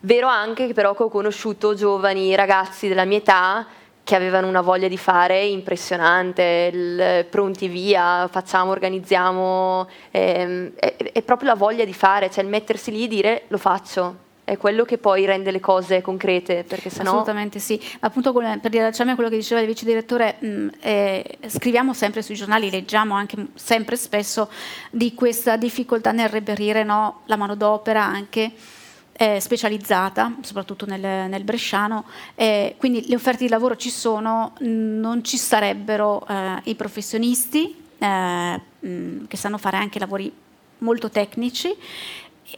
[0.00, 3.66] Vero anche che però che ho conosciuto giovani ragazzi della mia età
[4.02, 11.22] che avevano una voglia di fare impressionante, il, pronti via, facciamo, organizziamo, ehm, è, è
[11.22, 14.16] proprio la voglia di fare, cioè il mettersi lì e dire lo faccio,
[14.50, 17.10] è quello che poi rende le cose concrete, perché sennò...
[17.10, 21.94] Assolutamente sì, appunto per riallacciarmi a quello che diceva il vice direttore, mh, eh, scriviamo
[21.94, 24.50] sempre sui giornali, leggiamo anche sempre spesso
[24.90, 28.50] di questa difficoltà nel reperire no, la manodopera anche
[29.12, 35.22] eh, specializzata, soprattutto nel, nel bresciano, eh, quindi le offerte di lavoro ci sono, non
[35.22, 40.32] ci sarebbero eh, i professionisti eh, mh, che sanno fare anche lavori
[40.78, 41.72] molto tecnici,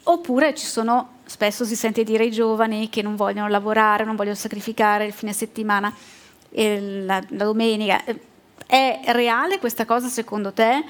[0.05, 4.37] oppure ci sono, spesso si sente dire i giovani che non vogliono lavorare, non vogliono
[4.37, 5.93] sacrificare il fine settimana,
[6.51, 8.03] la, la domenica.
[8.67, 10.85] È reale questa cosa secondo te?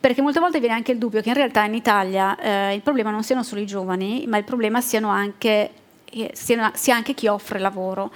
[0.00, 3.10] perché molte volte viene anche il dubbio che in realtà in Italia eh, il problema
[3.10, 5.70] non siano solo i giovani, ma il problema siano anche,
[6.04, 8.12] eh, siano, sia anche chi offre lavoro.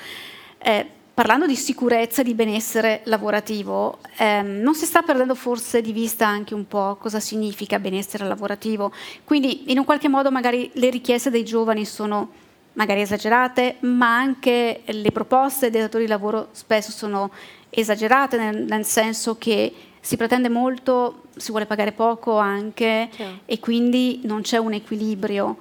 [0.58, 6.26] Eh, parlando di sicurezza, di benessere lavorativo, ehm, non si sta perdendo forse di vista
[6.26, 8.92] anche un po' cosa significa benessere lavorativo?
[9.24, 12.30] Quindi in un qualche modo magari le richieste dei giovani sono
[12.74, 17.30] magari esagerate, ma anche le proposte dei datori di lavoro spesso sono
[17.68, 23.24] esagerate, nel, nel senso che si pretende molto, si vuole pagare poco anche sì.
[23.44, 25.58] e quindi non c'è un equilibrio.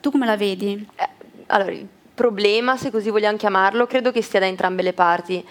[0.00, 0.86] Tu come la vedi?
[0.96, 1.08] Eh,
[1.46, 1.72] allora,
[2.14, 5.44] problema, se così vogliamo chiamarlo, credo che stia da entrambe le parti.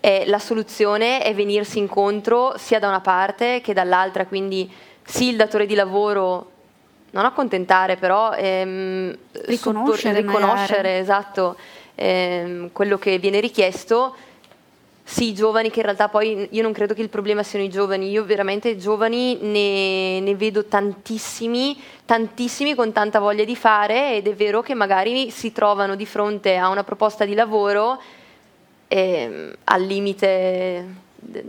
[0.00, 4.70] Eh, la soluzione è venirsi incontro sia da una parte che dall'altra, quindi
[5.04, 6.50] sì il datore di lavoro
[7.10, 11.56] non accontentare, però ehm, riconoscere, suppor- riconoscere esatto,
[11.94, 14.14] ehm, quello che viene richiesto
[15.08, 17.68] sì, i giovani che in realtà poi io non credo che il problema siano i
[17.68, 24.26] giovani, io veramente giovani ne, ne, vedo tantissimi, tantissimi con tanta voglia di fare ed
[24.26, 28.02] è vero che magari si trovano di fronte a una proposta di lavoro
[28.88, 30.84] eh, al limite
[31.14, 31.44] de,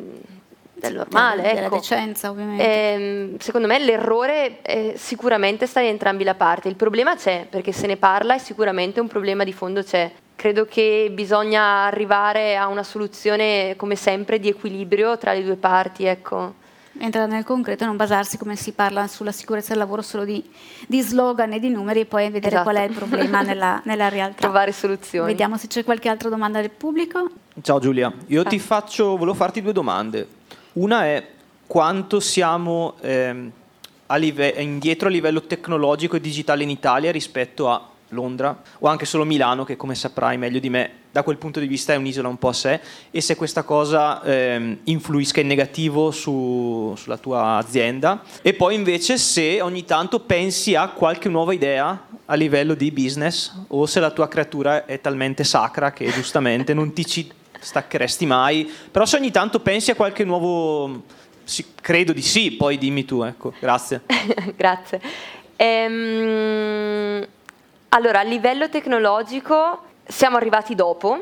[0.73, 1.41] del normale.
[1.41, 1.75] Della ecco.
[1.77, 2.63] decenza ovviamente.
[2.63, 7.71] Eh, secondo me l'errore eh, sicuramente sta in entrambi la parte, il problema c'è perché
[7.71, 10.11] se ne parla e sicuramente un problema di fondo c'è.
[10.37, 16.05] Credo che bisogna arrivare a una soluzione, come sempre, di equilibrio tra le due parti.
[16.05, 16.53] Ecco.
[16.99, 20.47] Entrare nel concreto e non basarsi, come si parla sulla sicurezza del lavoro, solo di,
[20.87, 22.69] di slogan e di numeri e poi vedere esatto.
[22.69, 24.41] qual è il problema nella, nella, realtà.
[24.41, 25.31] Trovare soluzioni.
[25.31, 27.27] Vediamo se c'è qualche altra domanda del pubblico.
[27.63, 28.45] Ciao Giulia, io ah.
[28.45, 30.27] ti faccio, volevo farti due domande.
[30.73, 31.27] Una è
[31.65, 33.51] quanto siamo eh,
[34.05, 39.05] a live- indietro a livello tecnologico e digitale in Italia rispetto a Londra o anche
[39.05, 42.27] solo Milano, che come saprai meglio di me, da quel punto di vista è un'isola
[42.27, 42.79] un po' a sé,
[43.09, 48.21] e se questa cosa ehm, influisca in negativo su, sulla tua azienda.
[48.41, 53.53] E poi invece se ogni tanto pensi a qualche nuova idea a livello di business
[53.69, 58.71] o se la tua creatura è talmente sacra che giustamente non ti ci staccheresti mai,
[58.91, 61.03] però se ogni tanto pensi a qualche nuovo...
[61.43, 64.01] Sì, credo di sì, poi dimmi tu, ecco, grazie.
[64.57, 64.99] grazie.
[65.55, 67.25] Ehm
[67.89, 71.19] allora, a livello tecnologico siamo arrivati dopo.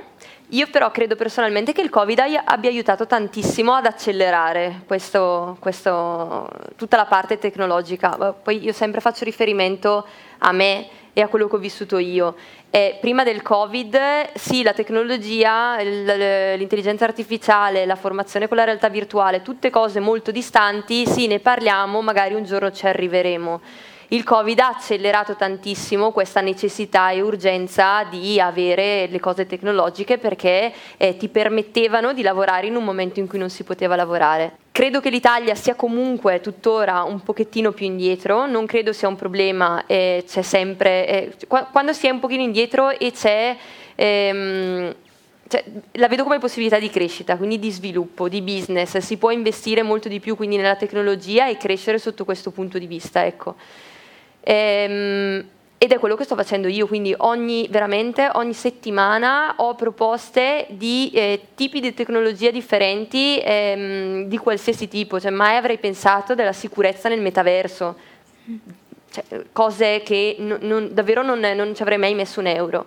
[0.49, 6.97] Io però credo personalmente che il Covid abbia aiutato tantissimo ad accelerare questo, questo, tutta
[6.97, 8.33] la parte tecnologica.
[8.33, 10.05] Poi io sempre faccio riferimento
[10.39, 12.35] a me e a quello che ho vissuto io.
[12.69, 19.41] E prima del Covid, sì, la tecnologia, l'intelligenza artificiale, la formazione con la realtà virtuale,
[19.41, 23.61] tutte cose molto distanti, sì, ne parliamo, magari un giorno ci arriveremo
[24.09, 30.71] il Covid ha accelerato tantissimo questa necessità e urgenza di avere le cose tecnologiche perché
[30.97, 34.57] eh, ti permettevano di lavorare in un momento in cui non si poteva lavorare.
[34.71, 39.85] Credo che l'Italia sia comunque tuttora un pochettino più indietro, non credo sia un problema,
[39.85, 43.55] eh, c'è sempre, eh, quando si è un pochino indietro e c'è...
[43.95, 44.95] Ehm,
[45.47, 49.83] cioè, la vedo come possibilità di crescita, quindi di sviluppo, di business, si può investire
[49.83, 53.23] molto di più quindi nella tecnologia e crescere sotto questo punto di vista.
[53.23, 53.55] Ecco.
[54.47, 55.43] Ehm,
[55.77, 61.11] ed è quello che sto facendo io, quindi ogni, veramente ogni settimana ho proposte di
[61.13, 67.09] eh, tipi di tecnologia differenti ehm, di qualsiasi tipo, cioè mai avrei pensato della sicurezza
[67.09, 67.97] nel metaverso,
[69.11, 72.85] cioè, cose che non, non, davvero non, non, ci avrei mai messo un euro.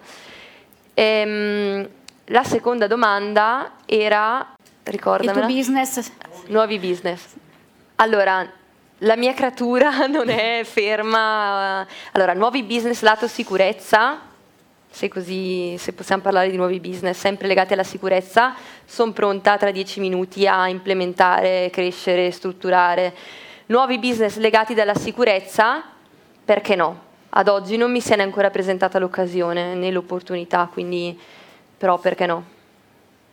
[0.94, 1.88] Ehm,
[2.26, 4.54] la seconda domanda era,
[4.84, 5.46] ricordamela.
[5.46, 6.12] Il tuo business.
[6.46, 7.34] Nuovi business.
[7.96, 8.48] Allora,
[8.98, 11.86] la mia creatura non è ferma.
[12.12, 14.20] Allora, nuovi business lato sicurezza,
[14.90, 19.70] se, così, se possiamo parlare di nuovi business sempre legati alla sicurezza, sono pronta tra
[19.70, 23.14] dieci minuti a implementare, crescere, strutturare.
[23.66, 25.82] Nuovi business legati alla sicurezza,
[26.44, 27.06] perché no?
[27.30, 31.18] Ad oggi non mi ne è ancora presentata l'occasione né l'opportunità, quindi
[31.76, 32.44] però perché no?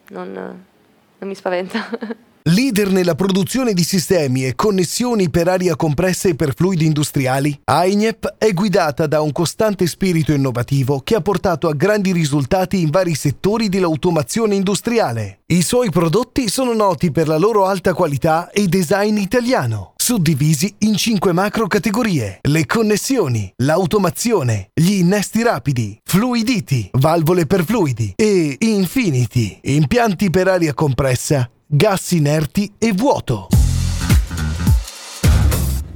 [0.09, 1.89] non, non mi spaventa.
[2.47, 8.35] Leader nella produzione di sistemi e connessioni per aria compressa e per fluidi industriali, AINEP
[8.37, 13.15] è guidata da un costante spirito innovativo che ha portato a grandi risultati in vari
[13.15, 15.39] settori dell'automazione industriale.
[15.47, 20.95] I suoi prodotti sono noti per la loro alta qualità e design italiano suddivisi in
[20.97, 29.57] cinque macro categorie: le connessioni, l'automazione, gli innesti rapidi, fluiditi, valvole per fluidi e infinity,
[29.63, 33.47] impianti per aria compressa, gas inerti e vuoto.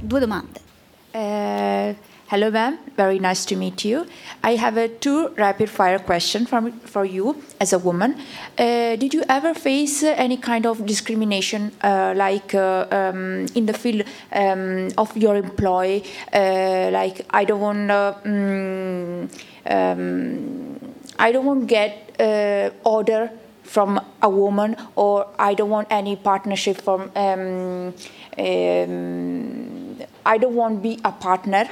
[0.00, 0.60] Due domande.
[1.12, 1.94] Uh,
[2.26, 2.76] hello, ma'am.
[2.96, 4.04] Very nice to meet you.
[4.42, 8.16] I have a two rapid fire question for, for you as a woman.
[8.58, 13.72] Uh, did you ever face any kind of discrimination, uh, like uh, um, in the
[13.72, 14.02] field
[14.32, 16.02] um, of your employee?
[16.32, 19.30] Uh, like I don't want, mm,
[19.66, 20.80] um,
[21.16, 23.30] I don't want get uh, order
[23.70, 27.10] from a woman, or I don't want any partnership from.
[27.14, 27.94] Um,
[28.36, 29.96] um,
[30.26, 31.68] I don't want to be a partner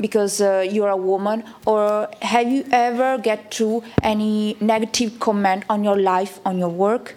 [0.00, 5.82] because uh, you're a woman or have you ever get through any negative comment on
[5.82, 7.16] your life on your work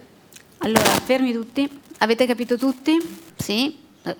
[0.58, 1.68] allora fermi tutti
[1.98, 2.98] avete capito tutti
[3.36, 4.16] sì eh,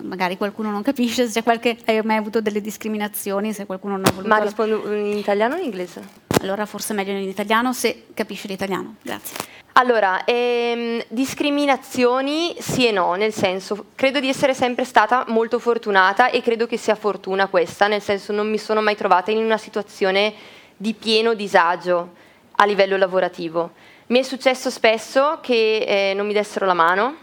[0.00, 4.06] magari qualcuno non capisce se c'è qualche hai mai avuto delle discriminazioni se qualcuno non
[4.06, 6.02] ha voluto ma rispondo in italiano o in inglese?
[6.42, 13.14] Allora forse meglio in italiano se capisci l'italiano grazie allora, ehm, discriminazioni sì e no,
[13.14, 17.86] nel senso, credo di essere sempre stata molto fortunata e credo che sia fortuna questa,
[17.86, 20.34] nel senso non mi sono mai trovata in una situazione
[20.76, 22.10] di pieno disagio
[22.56, 23.72] a livello lavorativo.
[24.08, 27.16] Mi è successo spesso che eh, non mi dessero la mano,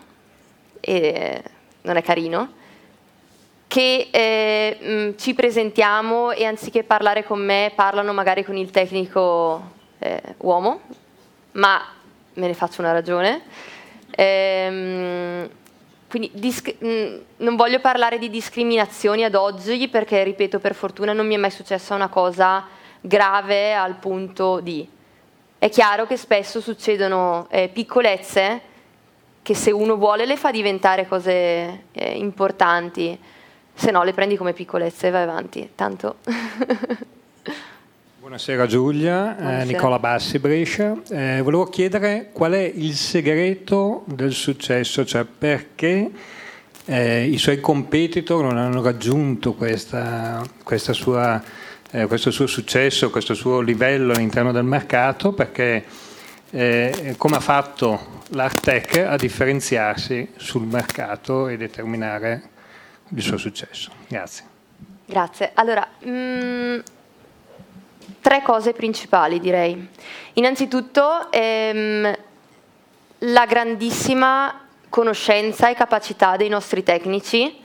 [0.79, 1.43] e
[1.81, 2.53] non è carino,
[3.69, 9.61] che eh, mh, ci presentiamo e anziché parlare con me parlano magari con il tecnico
[9.99, 10.81] eh, uomo,
[11.51, 11.79] ma
[12.33, 13.43] me ne faccio una ragione.
[14.09, 15.47] Ehm,
[16.09, 21.27] quindi disc- mh, non voglio parlare di discriminazioni ad oggi perché, ripeto, per fortuna non
[21.27, 22.65] mi è mai successa una cosa
[22.99, 24.89] grave al punto di...
[25.59, 28.61] È chiaro che spesso succedono eh, piccolezze
[29.43, 33.37] che se uno vuole le fa diventare cose eh, importanti,
[33.79, 35.69] se no le prendi come piccolezze e vai avanti.
[35.73, 36.17] Tanto...
[38.19, 39.61] Buonasera Giulia, eh, Buonasera.
[39.61, 40.95] Eh, Nicola Bassi Brescia.
[41.09, 46.11] Eh, volevo chiedere qual è il segreto del successo, cioè perché
[46.85, 51.41] eh, i suoi competitor non hanno raggiunto questa, questa sua,
[51.89, 55.85] eh, questo suo successo, questo suo livello all'interno del mercato, perché
[56.51, 62.57] eh, come ha fatto l'Artec a differenziarsi sul mercato e determinare
[63.15, 63.91] il suo successo.
[64.07, 64.45] Grazie.
[65.05, 65.51] Grazie.
[65.55, 66.79] Allora, mh mm,
[68.21, 69.87] tre cose principali, direi.
[70.33, 72.15] Innanzitutto ehm,
[73.19, 77.59] la grandissima conoscenza e capacità dei nostri tecnici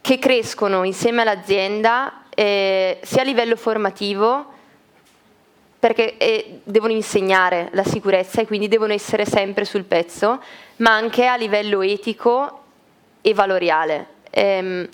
[0.00, 4.50] che crescono insieme all'azienda eh, sia a livello formativo
[5.78, 10.40] perché eh, devono insegnare la sicurezza e quindi devono essere sempre sul pezzo,
[10.76, 12.60] ma anche a livello etico
[13.20, 14.11] e valoriale.
[14.34, 14.88] Ehm,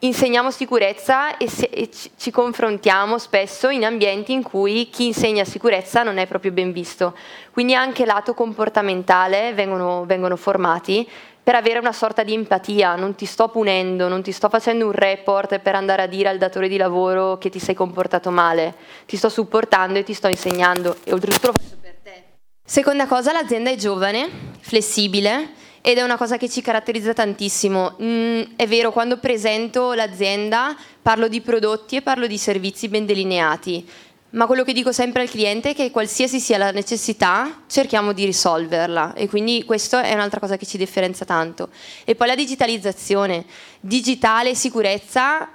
[0.00, 6.02] insegniamo sicurezza e, se, e ci, confrontiamo spesso in ambienti in cui chi insegna sicurezza
[6.02, 7.16] non è proprio ben visto.
[7.52, 11.08] Quindi anche lato comportamentale vengono, vengono formati
[11.44, 14.92] per avere una sorta di empatia, non ti sto punendo, non ti sto facendo un
[14.92, 19.18] report per andare a dire al datore di lavoro che ti sei comportato male, ti
[19.18, 22.22] sto supportando e ti sto insegnando e oltretutto lo faccio per te.
[22.64, 24.26] Seconda cosa, l'azienda è giovane,
[24.60, 25.50] flessibile,
[25.86, 27.98] ed è una cosa che ci caratterizza tantissimo.
[28.02, 33.86] Mm, è vero, quando presento l'azienda parlo di prodotti e parlo di servizi ben delineati,
[34.30, 38.24] ma quello che dico sempre al cliente è che qualsiasi sia la necessità cerchiamo di
[38.24, 41.68] risolverla e quindi questo è un'altra cosa che ci differenzia tanto.
[42.04, 43.44] E poi la digitalizzazione,
[43.78, 45.50] digitale e sicurezza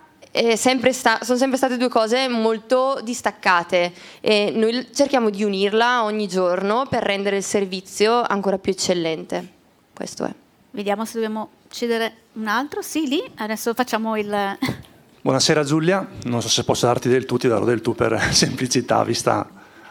[0.53, 6.27] sempre sta- sono sempre state due cose molto distaccate e noi cerchiamo di unirla ogni
[6.27, 9.57] giorno per rendere il servizio ancora più eccellente.
[9.99, 10.33] Questo è.
[10.71, 12.81] Vediamo se dobbiamo cedere un altro.
[12.81, 13.21] Sì, lì.
[13.35, 14.29] Adesso facciamo il...
[15.19, 19.03] Buonasera Giulia, non so se posso darti del tu, ti darò del tu per semplicità,
[19.03, 19.45] vista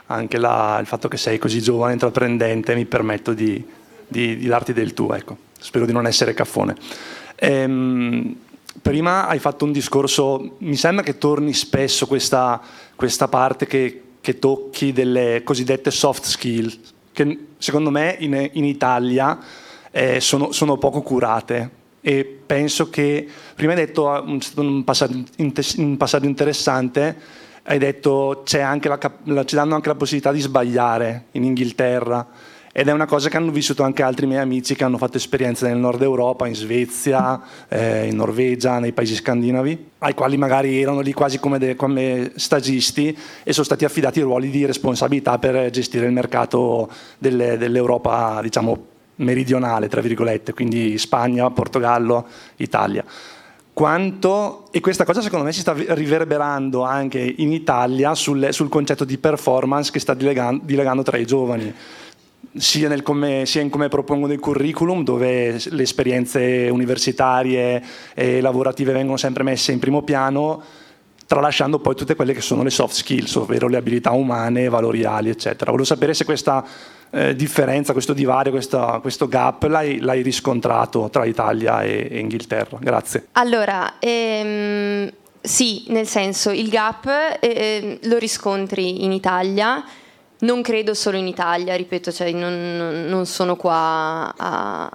[0.06, 3.62] anche la, il fatto che sei così giovane, intraprendente, mi permetto di,
[4.06, 5.36] di, di darti del tu, ecco.
[5.58, 6.74] spero di non essere caffone.
[7.34, 8.34] Ehm,
[8.80, 12.62] prima hai fatto un discorso, mi sembra che torni spesso questa,
[12.96, 16.78] questa parte che, che, tocchi delle cosiddette soft skills,
[17.12, 19.66] che secondo me in, in Italia
[19.98, 21.76] eh, sono, sono, poco curate.
[22.00, 27.16] E penso che prima hai detto un, un, passaggio, un passaggio, interessante
[27.64, 32.26] hai detto c'è anche la, ci danno anche la possibilità di sbagliare in Inghilterra.
[32.72, 35.66] Ed è una cosa che hanno vissuto anche altri miei amici che hanno fatto esperienze
[35.66, 41.00] nel nord Europa, in Svezia, eh, in Norvegia, nei paesi scandinavi, ai quali magari erano
[41.00, 43.08] lì quasi come, de, come, stagisti
[43.42, 46.88] e sono stati affidati ruoli di responsabilità per gestire il mercato
[47.18, 53.04] delle, dell'Europa, diciamo, meridionale, tra virgolette, quindi Spagna, Portogallo, Italia.
[53.72, 59.04] Quanto, e questa cosa secondo me si sta riverberando anche in Italia sul, sul concetto
[59.04, 61.72] di performance che sta dilegando, dilegando tra i giovani
[62.56, 67.82] sia, come, sia, in come propongono il curriculum, dove le esperienze universitarie
[68.14, 70.60] e lavorative vengono sempre messe in primo piano,
[71.26, 75.70] tralasciando poi tutte quelle che sono le soft skills, ovvero le abilità umane, valoriali, eccetera.
[75.70, 76.64] Volevo sapere se questa
[77.10, 82.78] eh, differenza, questo divario, questa, questo gap l'hai, l'hai, riscontrato tra Italia e, e Inghilterra.
[82.80, 83.28] Grazie.
[83.32, 89.84] Allora, ehm, sì, nel senso, il gap eh, lo riscontri in Italia
[90.40, 94.90] non credo solo in Italia, ripeto, cioè non, non, sono qua a,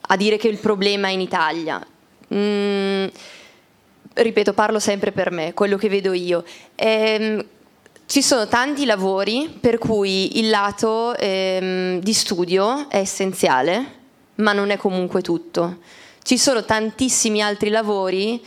[0.00, 1.84] a, dire che il problema è in Italia.
[2.32, 3.06] Mm,
[4.14, 6.44] ripeto, parlo sempre per me, quello che vedo io.
[6.76, 7.44] Ehm,
[8.06, 13.94] ci sono tanti lavori per cui il lato ehm, di studio è essenziale,
[14.36, 15.78] ma non è comunque tutto.
[16.22, 18.42] Ci sono tantissimi altri lavori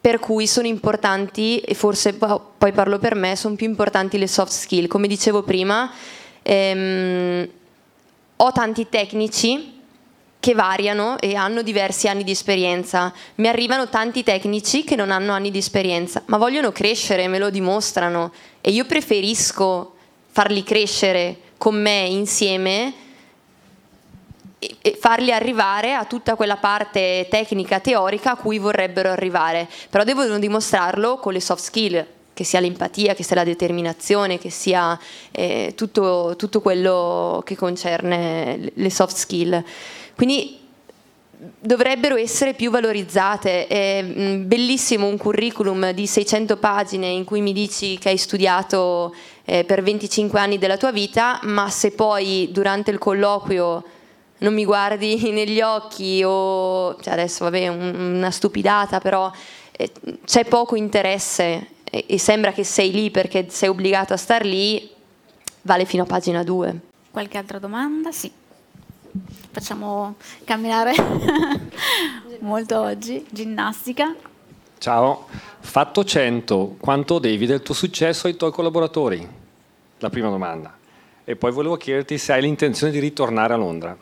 [0.00, 4.52] per cui sono importanti, e forse poi parlo per me, sono più importanti le soft
[4.52, 4.86] skill.
[4.86, 5.90] Come dicevo prima,
[6.42, 7.48] ehm,
[8.36, 9.77] ho tanti tecnici
[10.40, 13.12] che variano e hanno diversi anni di esperienza.
[13.36, 17.50] Mi arrivano tanti tecnici che non hanno anni di esperienza, ma vogliono crescere, me lo
[17.50, 19.94] dimostrano e io preferisco
[20.30, 23.06] farli crescere con me insieme
[24.58, 30.38] e farli arrivare a tutta quella parte tecnica, teorica a cui vorrebbero arrivare, però devono
[30.38, 34.98] dimostrarlo con le soft skill, che sia l'empatia, che sia la determinazione, che sia
[35.32, 39.64] eh, tutto, tutto, quello che concerne le soft skill.
[40.18, 40.58] Quindi
[41.60, 43.68] dovrebbero essere più valorizzate.
[43.68, 49.14] È mm, bellissimo un curriculum di 600 pagine in cui mi dici che hai studiato
[49.44, 53.84] eh, per 25 anni della tua vita, ma se poi durante il colloquio
[54.38, 59.30] non mi guardi negli occhi o cioè adesso vabbè un, una stupidata però
[59.70, 59.92] eh,
[60.24, 64.90] c'è poco interesse e, sembra che sei lì perché sei obbligato a star lì
[65.62, 68.12] vale fino a pagina 2 qualche altra domanda?
[68.12, 68.30] sì
[69.50, 70.94] facciamo camminare
[72.40, 73.24] molto oggi.
[73.30, 74.14] Ginnastica.
[74.78, 75.26] Ciao.
[75.60, 79.38] Fatto 100 quanto devi del tuo successo ai tuoi collaboratori?
[79.98, 80.76] la prima domanda.
[81.24, 83.96] E poi volevo chiederti se hai l'intenzione di ritornare a Londra.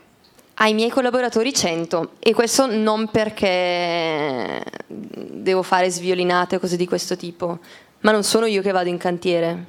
[0.58, 7.16] Ai miei collaboratori 100 e questo non perché devo fare sviolinate o cose di questo
[7.16, 7.58] tipo,
[8.00, 9.66] ma non sono io che vado in cantiere,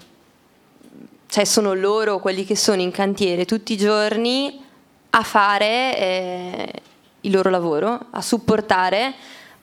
[1.28, 4.64] cioè sono loro quelli che sono in cantiere tutti i giorni
[5.10, 6.74] a fare eh,
[7.22, 9.14] il loro lavoro, a supportare,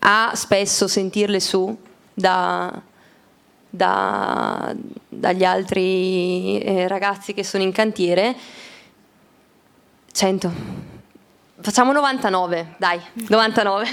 [0.00, 1.76] a spesso sentirle su
[2.12, 2.72] da,
[3.68, 4.74] da,
[5.08, 8.34] dagli altri eh, ragazzi che sono in cantiere.
[10.12, 10.92] 100
[11.64, 13.86] Facciamo 99, dai, 99.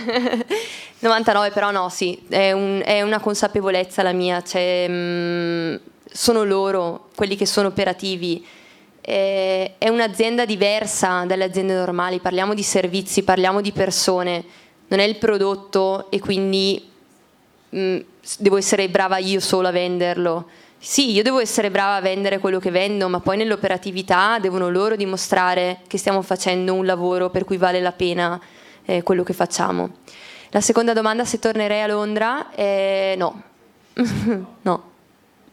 [0.99, 5.75] 99 però no, sì, è, un, è una consapevolezza la mia, cioè, mh, mm,
[6.11, 8.45] sono loro quelli che sono operativi.
[9.01, 14.43] È, è un'azienda diversa dalle aziende normali, parliamo di servizi, parliamo di persone,
[14.87, 16.87] non è il prodotto e quindi
[17.69, 17.99] mh, mm,
[18.37, 20.47] devo essere brava io solo a venderlo
[20.83, 24.95] sì, io devo essere brava a vendere quello che vendo, ma poi nell'operatività devono loro
[24.95, 28.41] dimostrare che stiamo facendo un lavoro per cui vale la pena
[28.85, 29.97] eh, quello che facciamo.
[30.49, 33.43] La seconda domanda, se tornerei a Londra, eh, no.
[34.63, 34.90] no.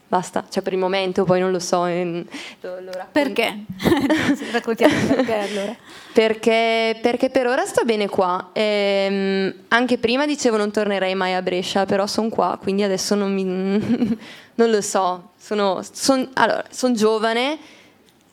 [0.09, 1.85] Basta, cioè per il momento, poi non lo so.
[1.85, 2.25] Eh,
[2.61, 3.65] lo, lo perché?
[4.51, 5.75] Raccontiamo perché allora.
[6.11, 8.49] Perché, perché, per ora sto bene qua.
[8.53, 13.31] Ehm, anche prima dicevo non tornerei mai a Brescia, però sono qua, quindi adesso non
[13.31, 13.43] mi...
[14.55, 17.59] non lo so, sono, son, allora, son giovane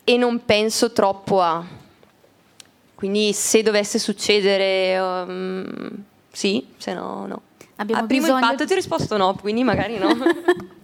[0.03, 1.63] e non penso troppo a.
[2.95, 5.89] Quindi se dovesse succedere, um,
[6.33, 7.43] sì, se no, no.
[7.77, 10.09] Abbiamo Al primo impatto ti ho risposto no, quindi magari no.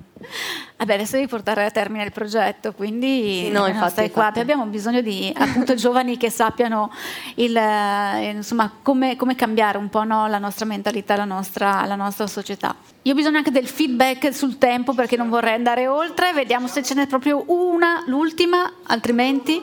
[0.76, 4.32] Vabbè, adesso devi portare a termine il progetto, quindi sì, no, infatti, stai qua.
[4.34, 6.90] Abbiamo bisogno di appunto giovani che sappiano
[7.36, 11.94] il, eh, insomma, come, come, cambiare un po' no, la nostra mentalità, la nostra, la
[11.94, 12.74] nostra società.
[13.02, 16.32] Io ho bisogno anche del feedback sul tempo perché non vorrei andare oltre.
[16.32, 19.62] Vediamo se ce n'è proprio una, l'ultima, altrimenti.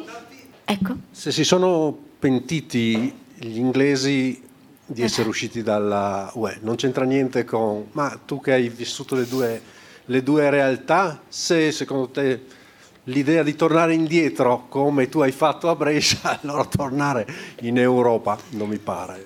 [0.65, 0.95] Ecco.
[1.11, 4.41] Se si sono pentiti gli inglesi
[4.85, 7.87] di essere usciti dalla UE, non c'entra niente con.
[7.91, 9.61] Ma tu che hai vissuto le due
[10.09, 12.41] le due realtà, se secondo te
[13.05, 17.27] l'idea di tornare indietro come tu hai fatto a Brescia, allora tornare
[17.61, 19.25] in Europa non mi pare.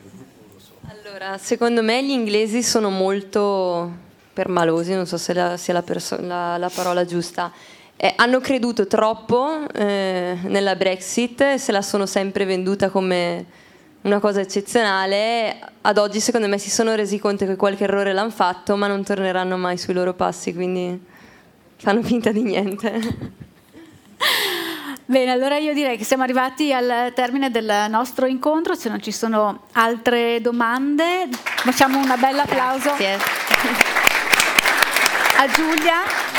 [0.87, 3.91] Allora, secondo me gli inglesi sono molto
[4.33, 7.51] permalosi, non so se la, sia la, perso- la, la parola giusta.
[7.95, 13.45] eh, hanno creduto troppo eh, nella Brexit, e se la sono sempre venduta come
[14.03, 15.59] una cosa eccezionale.
[15.81, 19.03] Ad oggi secondo me si sono resi conto che qualche errore l'hanno fatto, ma non
[19.03, 20.99] torneranno mai sui loro passi, quindi
[21.77, 23.41] fanno finta di niente.
[25.05, 29.11] Bene, allora io direi che siamo arrivati al termine del nostro incontro, se non ci
[29.11, 31.27] sono altre domande
[31.63, 33.19] facciamo un bel applauso Grazie.
[35.37, 36.32] a Giulia.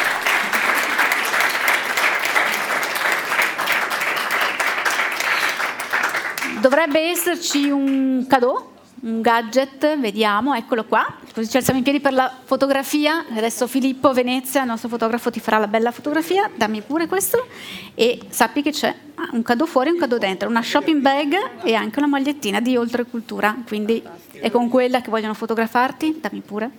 [6.65, 11.05] Dovrebbe esserci un cadeau un gadget, vediamo, eccolo qua,
[11.35, 15.41] così ci alziamo in piedi per la fotografia, adesso Filippo Venezia, il nostro fotografo, ti
[15.41, 17.47] farà la bella fotografia, dammi pure questo.
[17.95, 18.95] E sappi che c'è
[19.33, 21.35] un cadeau fuori e un cadeau dentro, una shopping bag
[21.65, 24.03] e anche una magliettina di Oltrecultura, quindi
[24.33, 26.71] è con quella che vogliono fotografarti, dammi pure.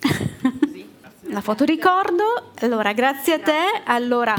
[1.28, 4.34] la foto ricordo, allora grazie a te, allora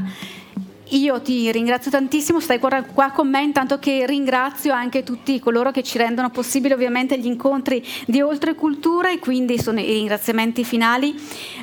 [0.89, 5.81] io ti ringrazio tantissimo, stai qua con me intanto che ringrazio anche tutti coloro che
[5.81, 11.15] ci rendono possibile ovviamente gli incontri di Oltre Cultura e quindi sono i ringraziamenti finali.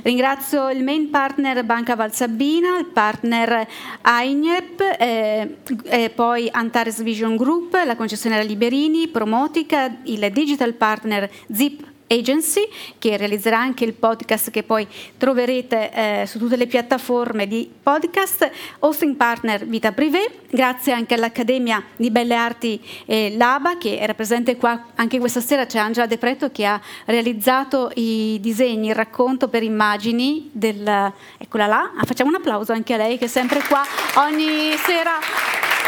[0.03, 3.66] Ringrazio il main partner Banca Valsabbina, il partner
[4.01, 11.89] AINEP, eh, eh, poi Antares Vision Group, la concessionaria Liberini, Promotica, il digital partner Zip
[12.11, 14.87] Agency che realizzerà anche il podcast che poi
[15.17, 18.51] troverete eh, su tutte le piattaforme di podcast,
[18.81, 24.57] hosting partner Vita Privé, grazie anche all'Accademia di Belle Arti eh, Laba che era presente
[24.57, 29.49] qua anche questa sera, c'è Angela De Preto che ha realizzato i disegni, il racconto
[29.49, 31.13] per immagini del...
[31.39, 33.83] eccola là, ah, facciamo un applauso anche a lei che è sempre qua
[34.17, 35.19] ogni sera,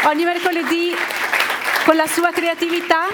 [0.07, 0.91] ogni mercoledì
[1.83, 3.07] con la sua creatività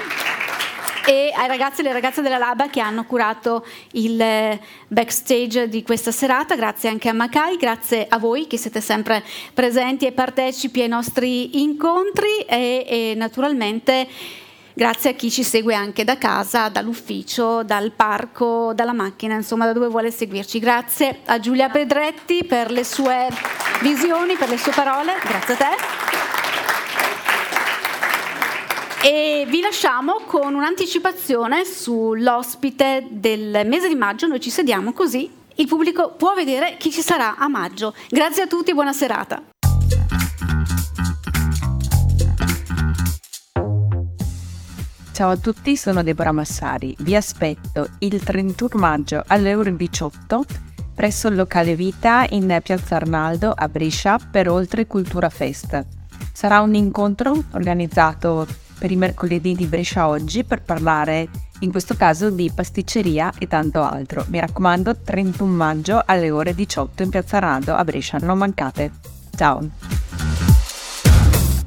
[1.10, 5.82] e ai ragazzi e alle ragazze della Laba che hanno curato il eh, backstage di
[5.82, 9.24] questa serata, grazie anche a Macai, grazie a voi che siete sempre
[9.56, 14.08] presenti e partecipi ai nostri incontri e, e naturalmente
[14.72, 19.74] grazie a chi ci segue anche da casa, dall'ufficio, dal parco, dalla macchina, insomma da
[19.74, 20.60] dove vuole seguirci.
[20.60, 23.30] Grazie a Giulia Pedretti per le sue
[23.82, 26.39] visioni, per le sue parole, grazie a te.
[29.02, 35.68] E vi lasciamo con un'anticipazione sull'ospite del mese di maggio, noi ci sediamo così il
[35.68, 37.94] pubblico può vedere chi ci sarà a maggio.
[38.10, 39.44] Grazie a tutti e buona serata.
[45.12, 46.96] Ciao a tutti, sono Deborah Massari.
[47.00, 50.46] Vi aspetto il 31 maggio alle ore 18
[50.96, 55.86] presso il locale Vita in Piazza Arnaldo a Brescia per Oltre Cultura Fest.
[56.32, 58.48] Sarà un incontro organizzato
[58.80, 61.28] per i mercoledì di Brescia oggi per parlare
[61.60, 64.26] in questo caso di pasticceria e tanto altro.
[64.30, 68.92] Mi raccomando, 31 maggio alle ore 18 in Piazza Rado a Brescia, non mancate.
[69.36, 69.70] Ciao!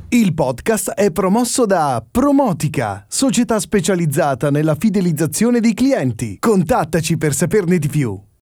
[0.09, 6.37] Il podcast è promosso da Promotica, società specializzata nella fidelizzazione dei clienti.
[6.39, 8.32] Contattaci per saperne di più.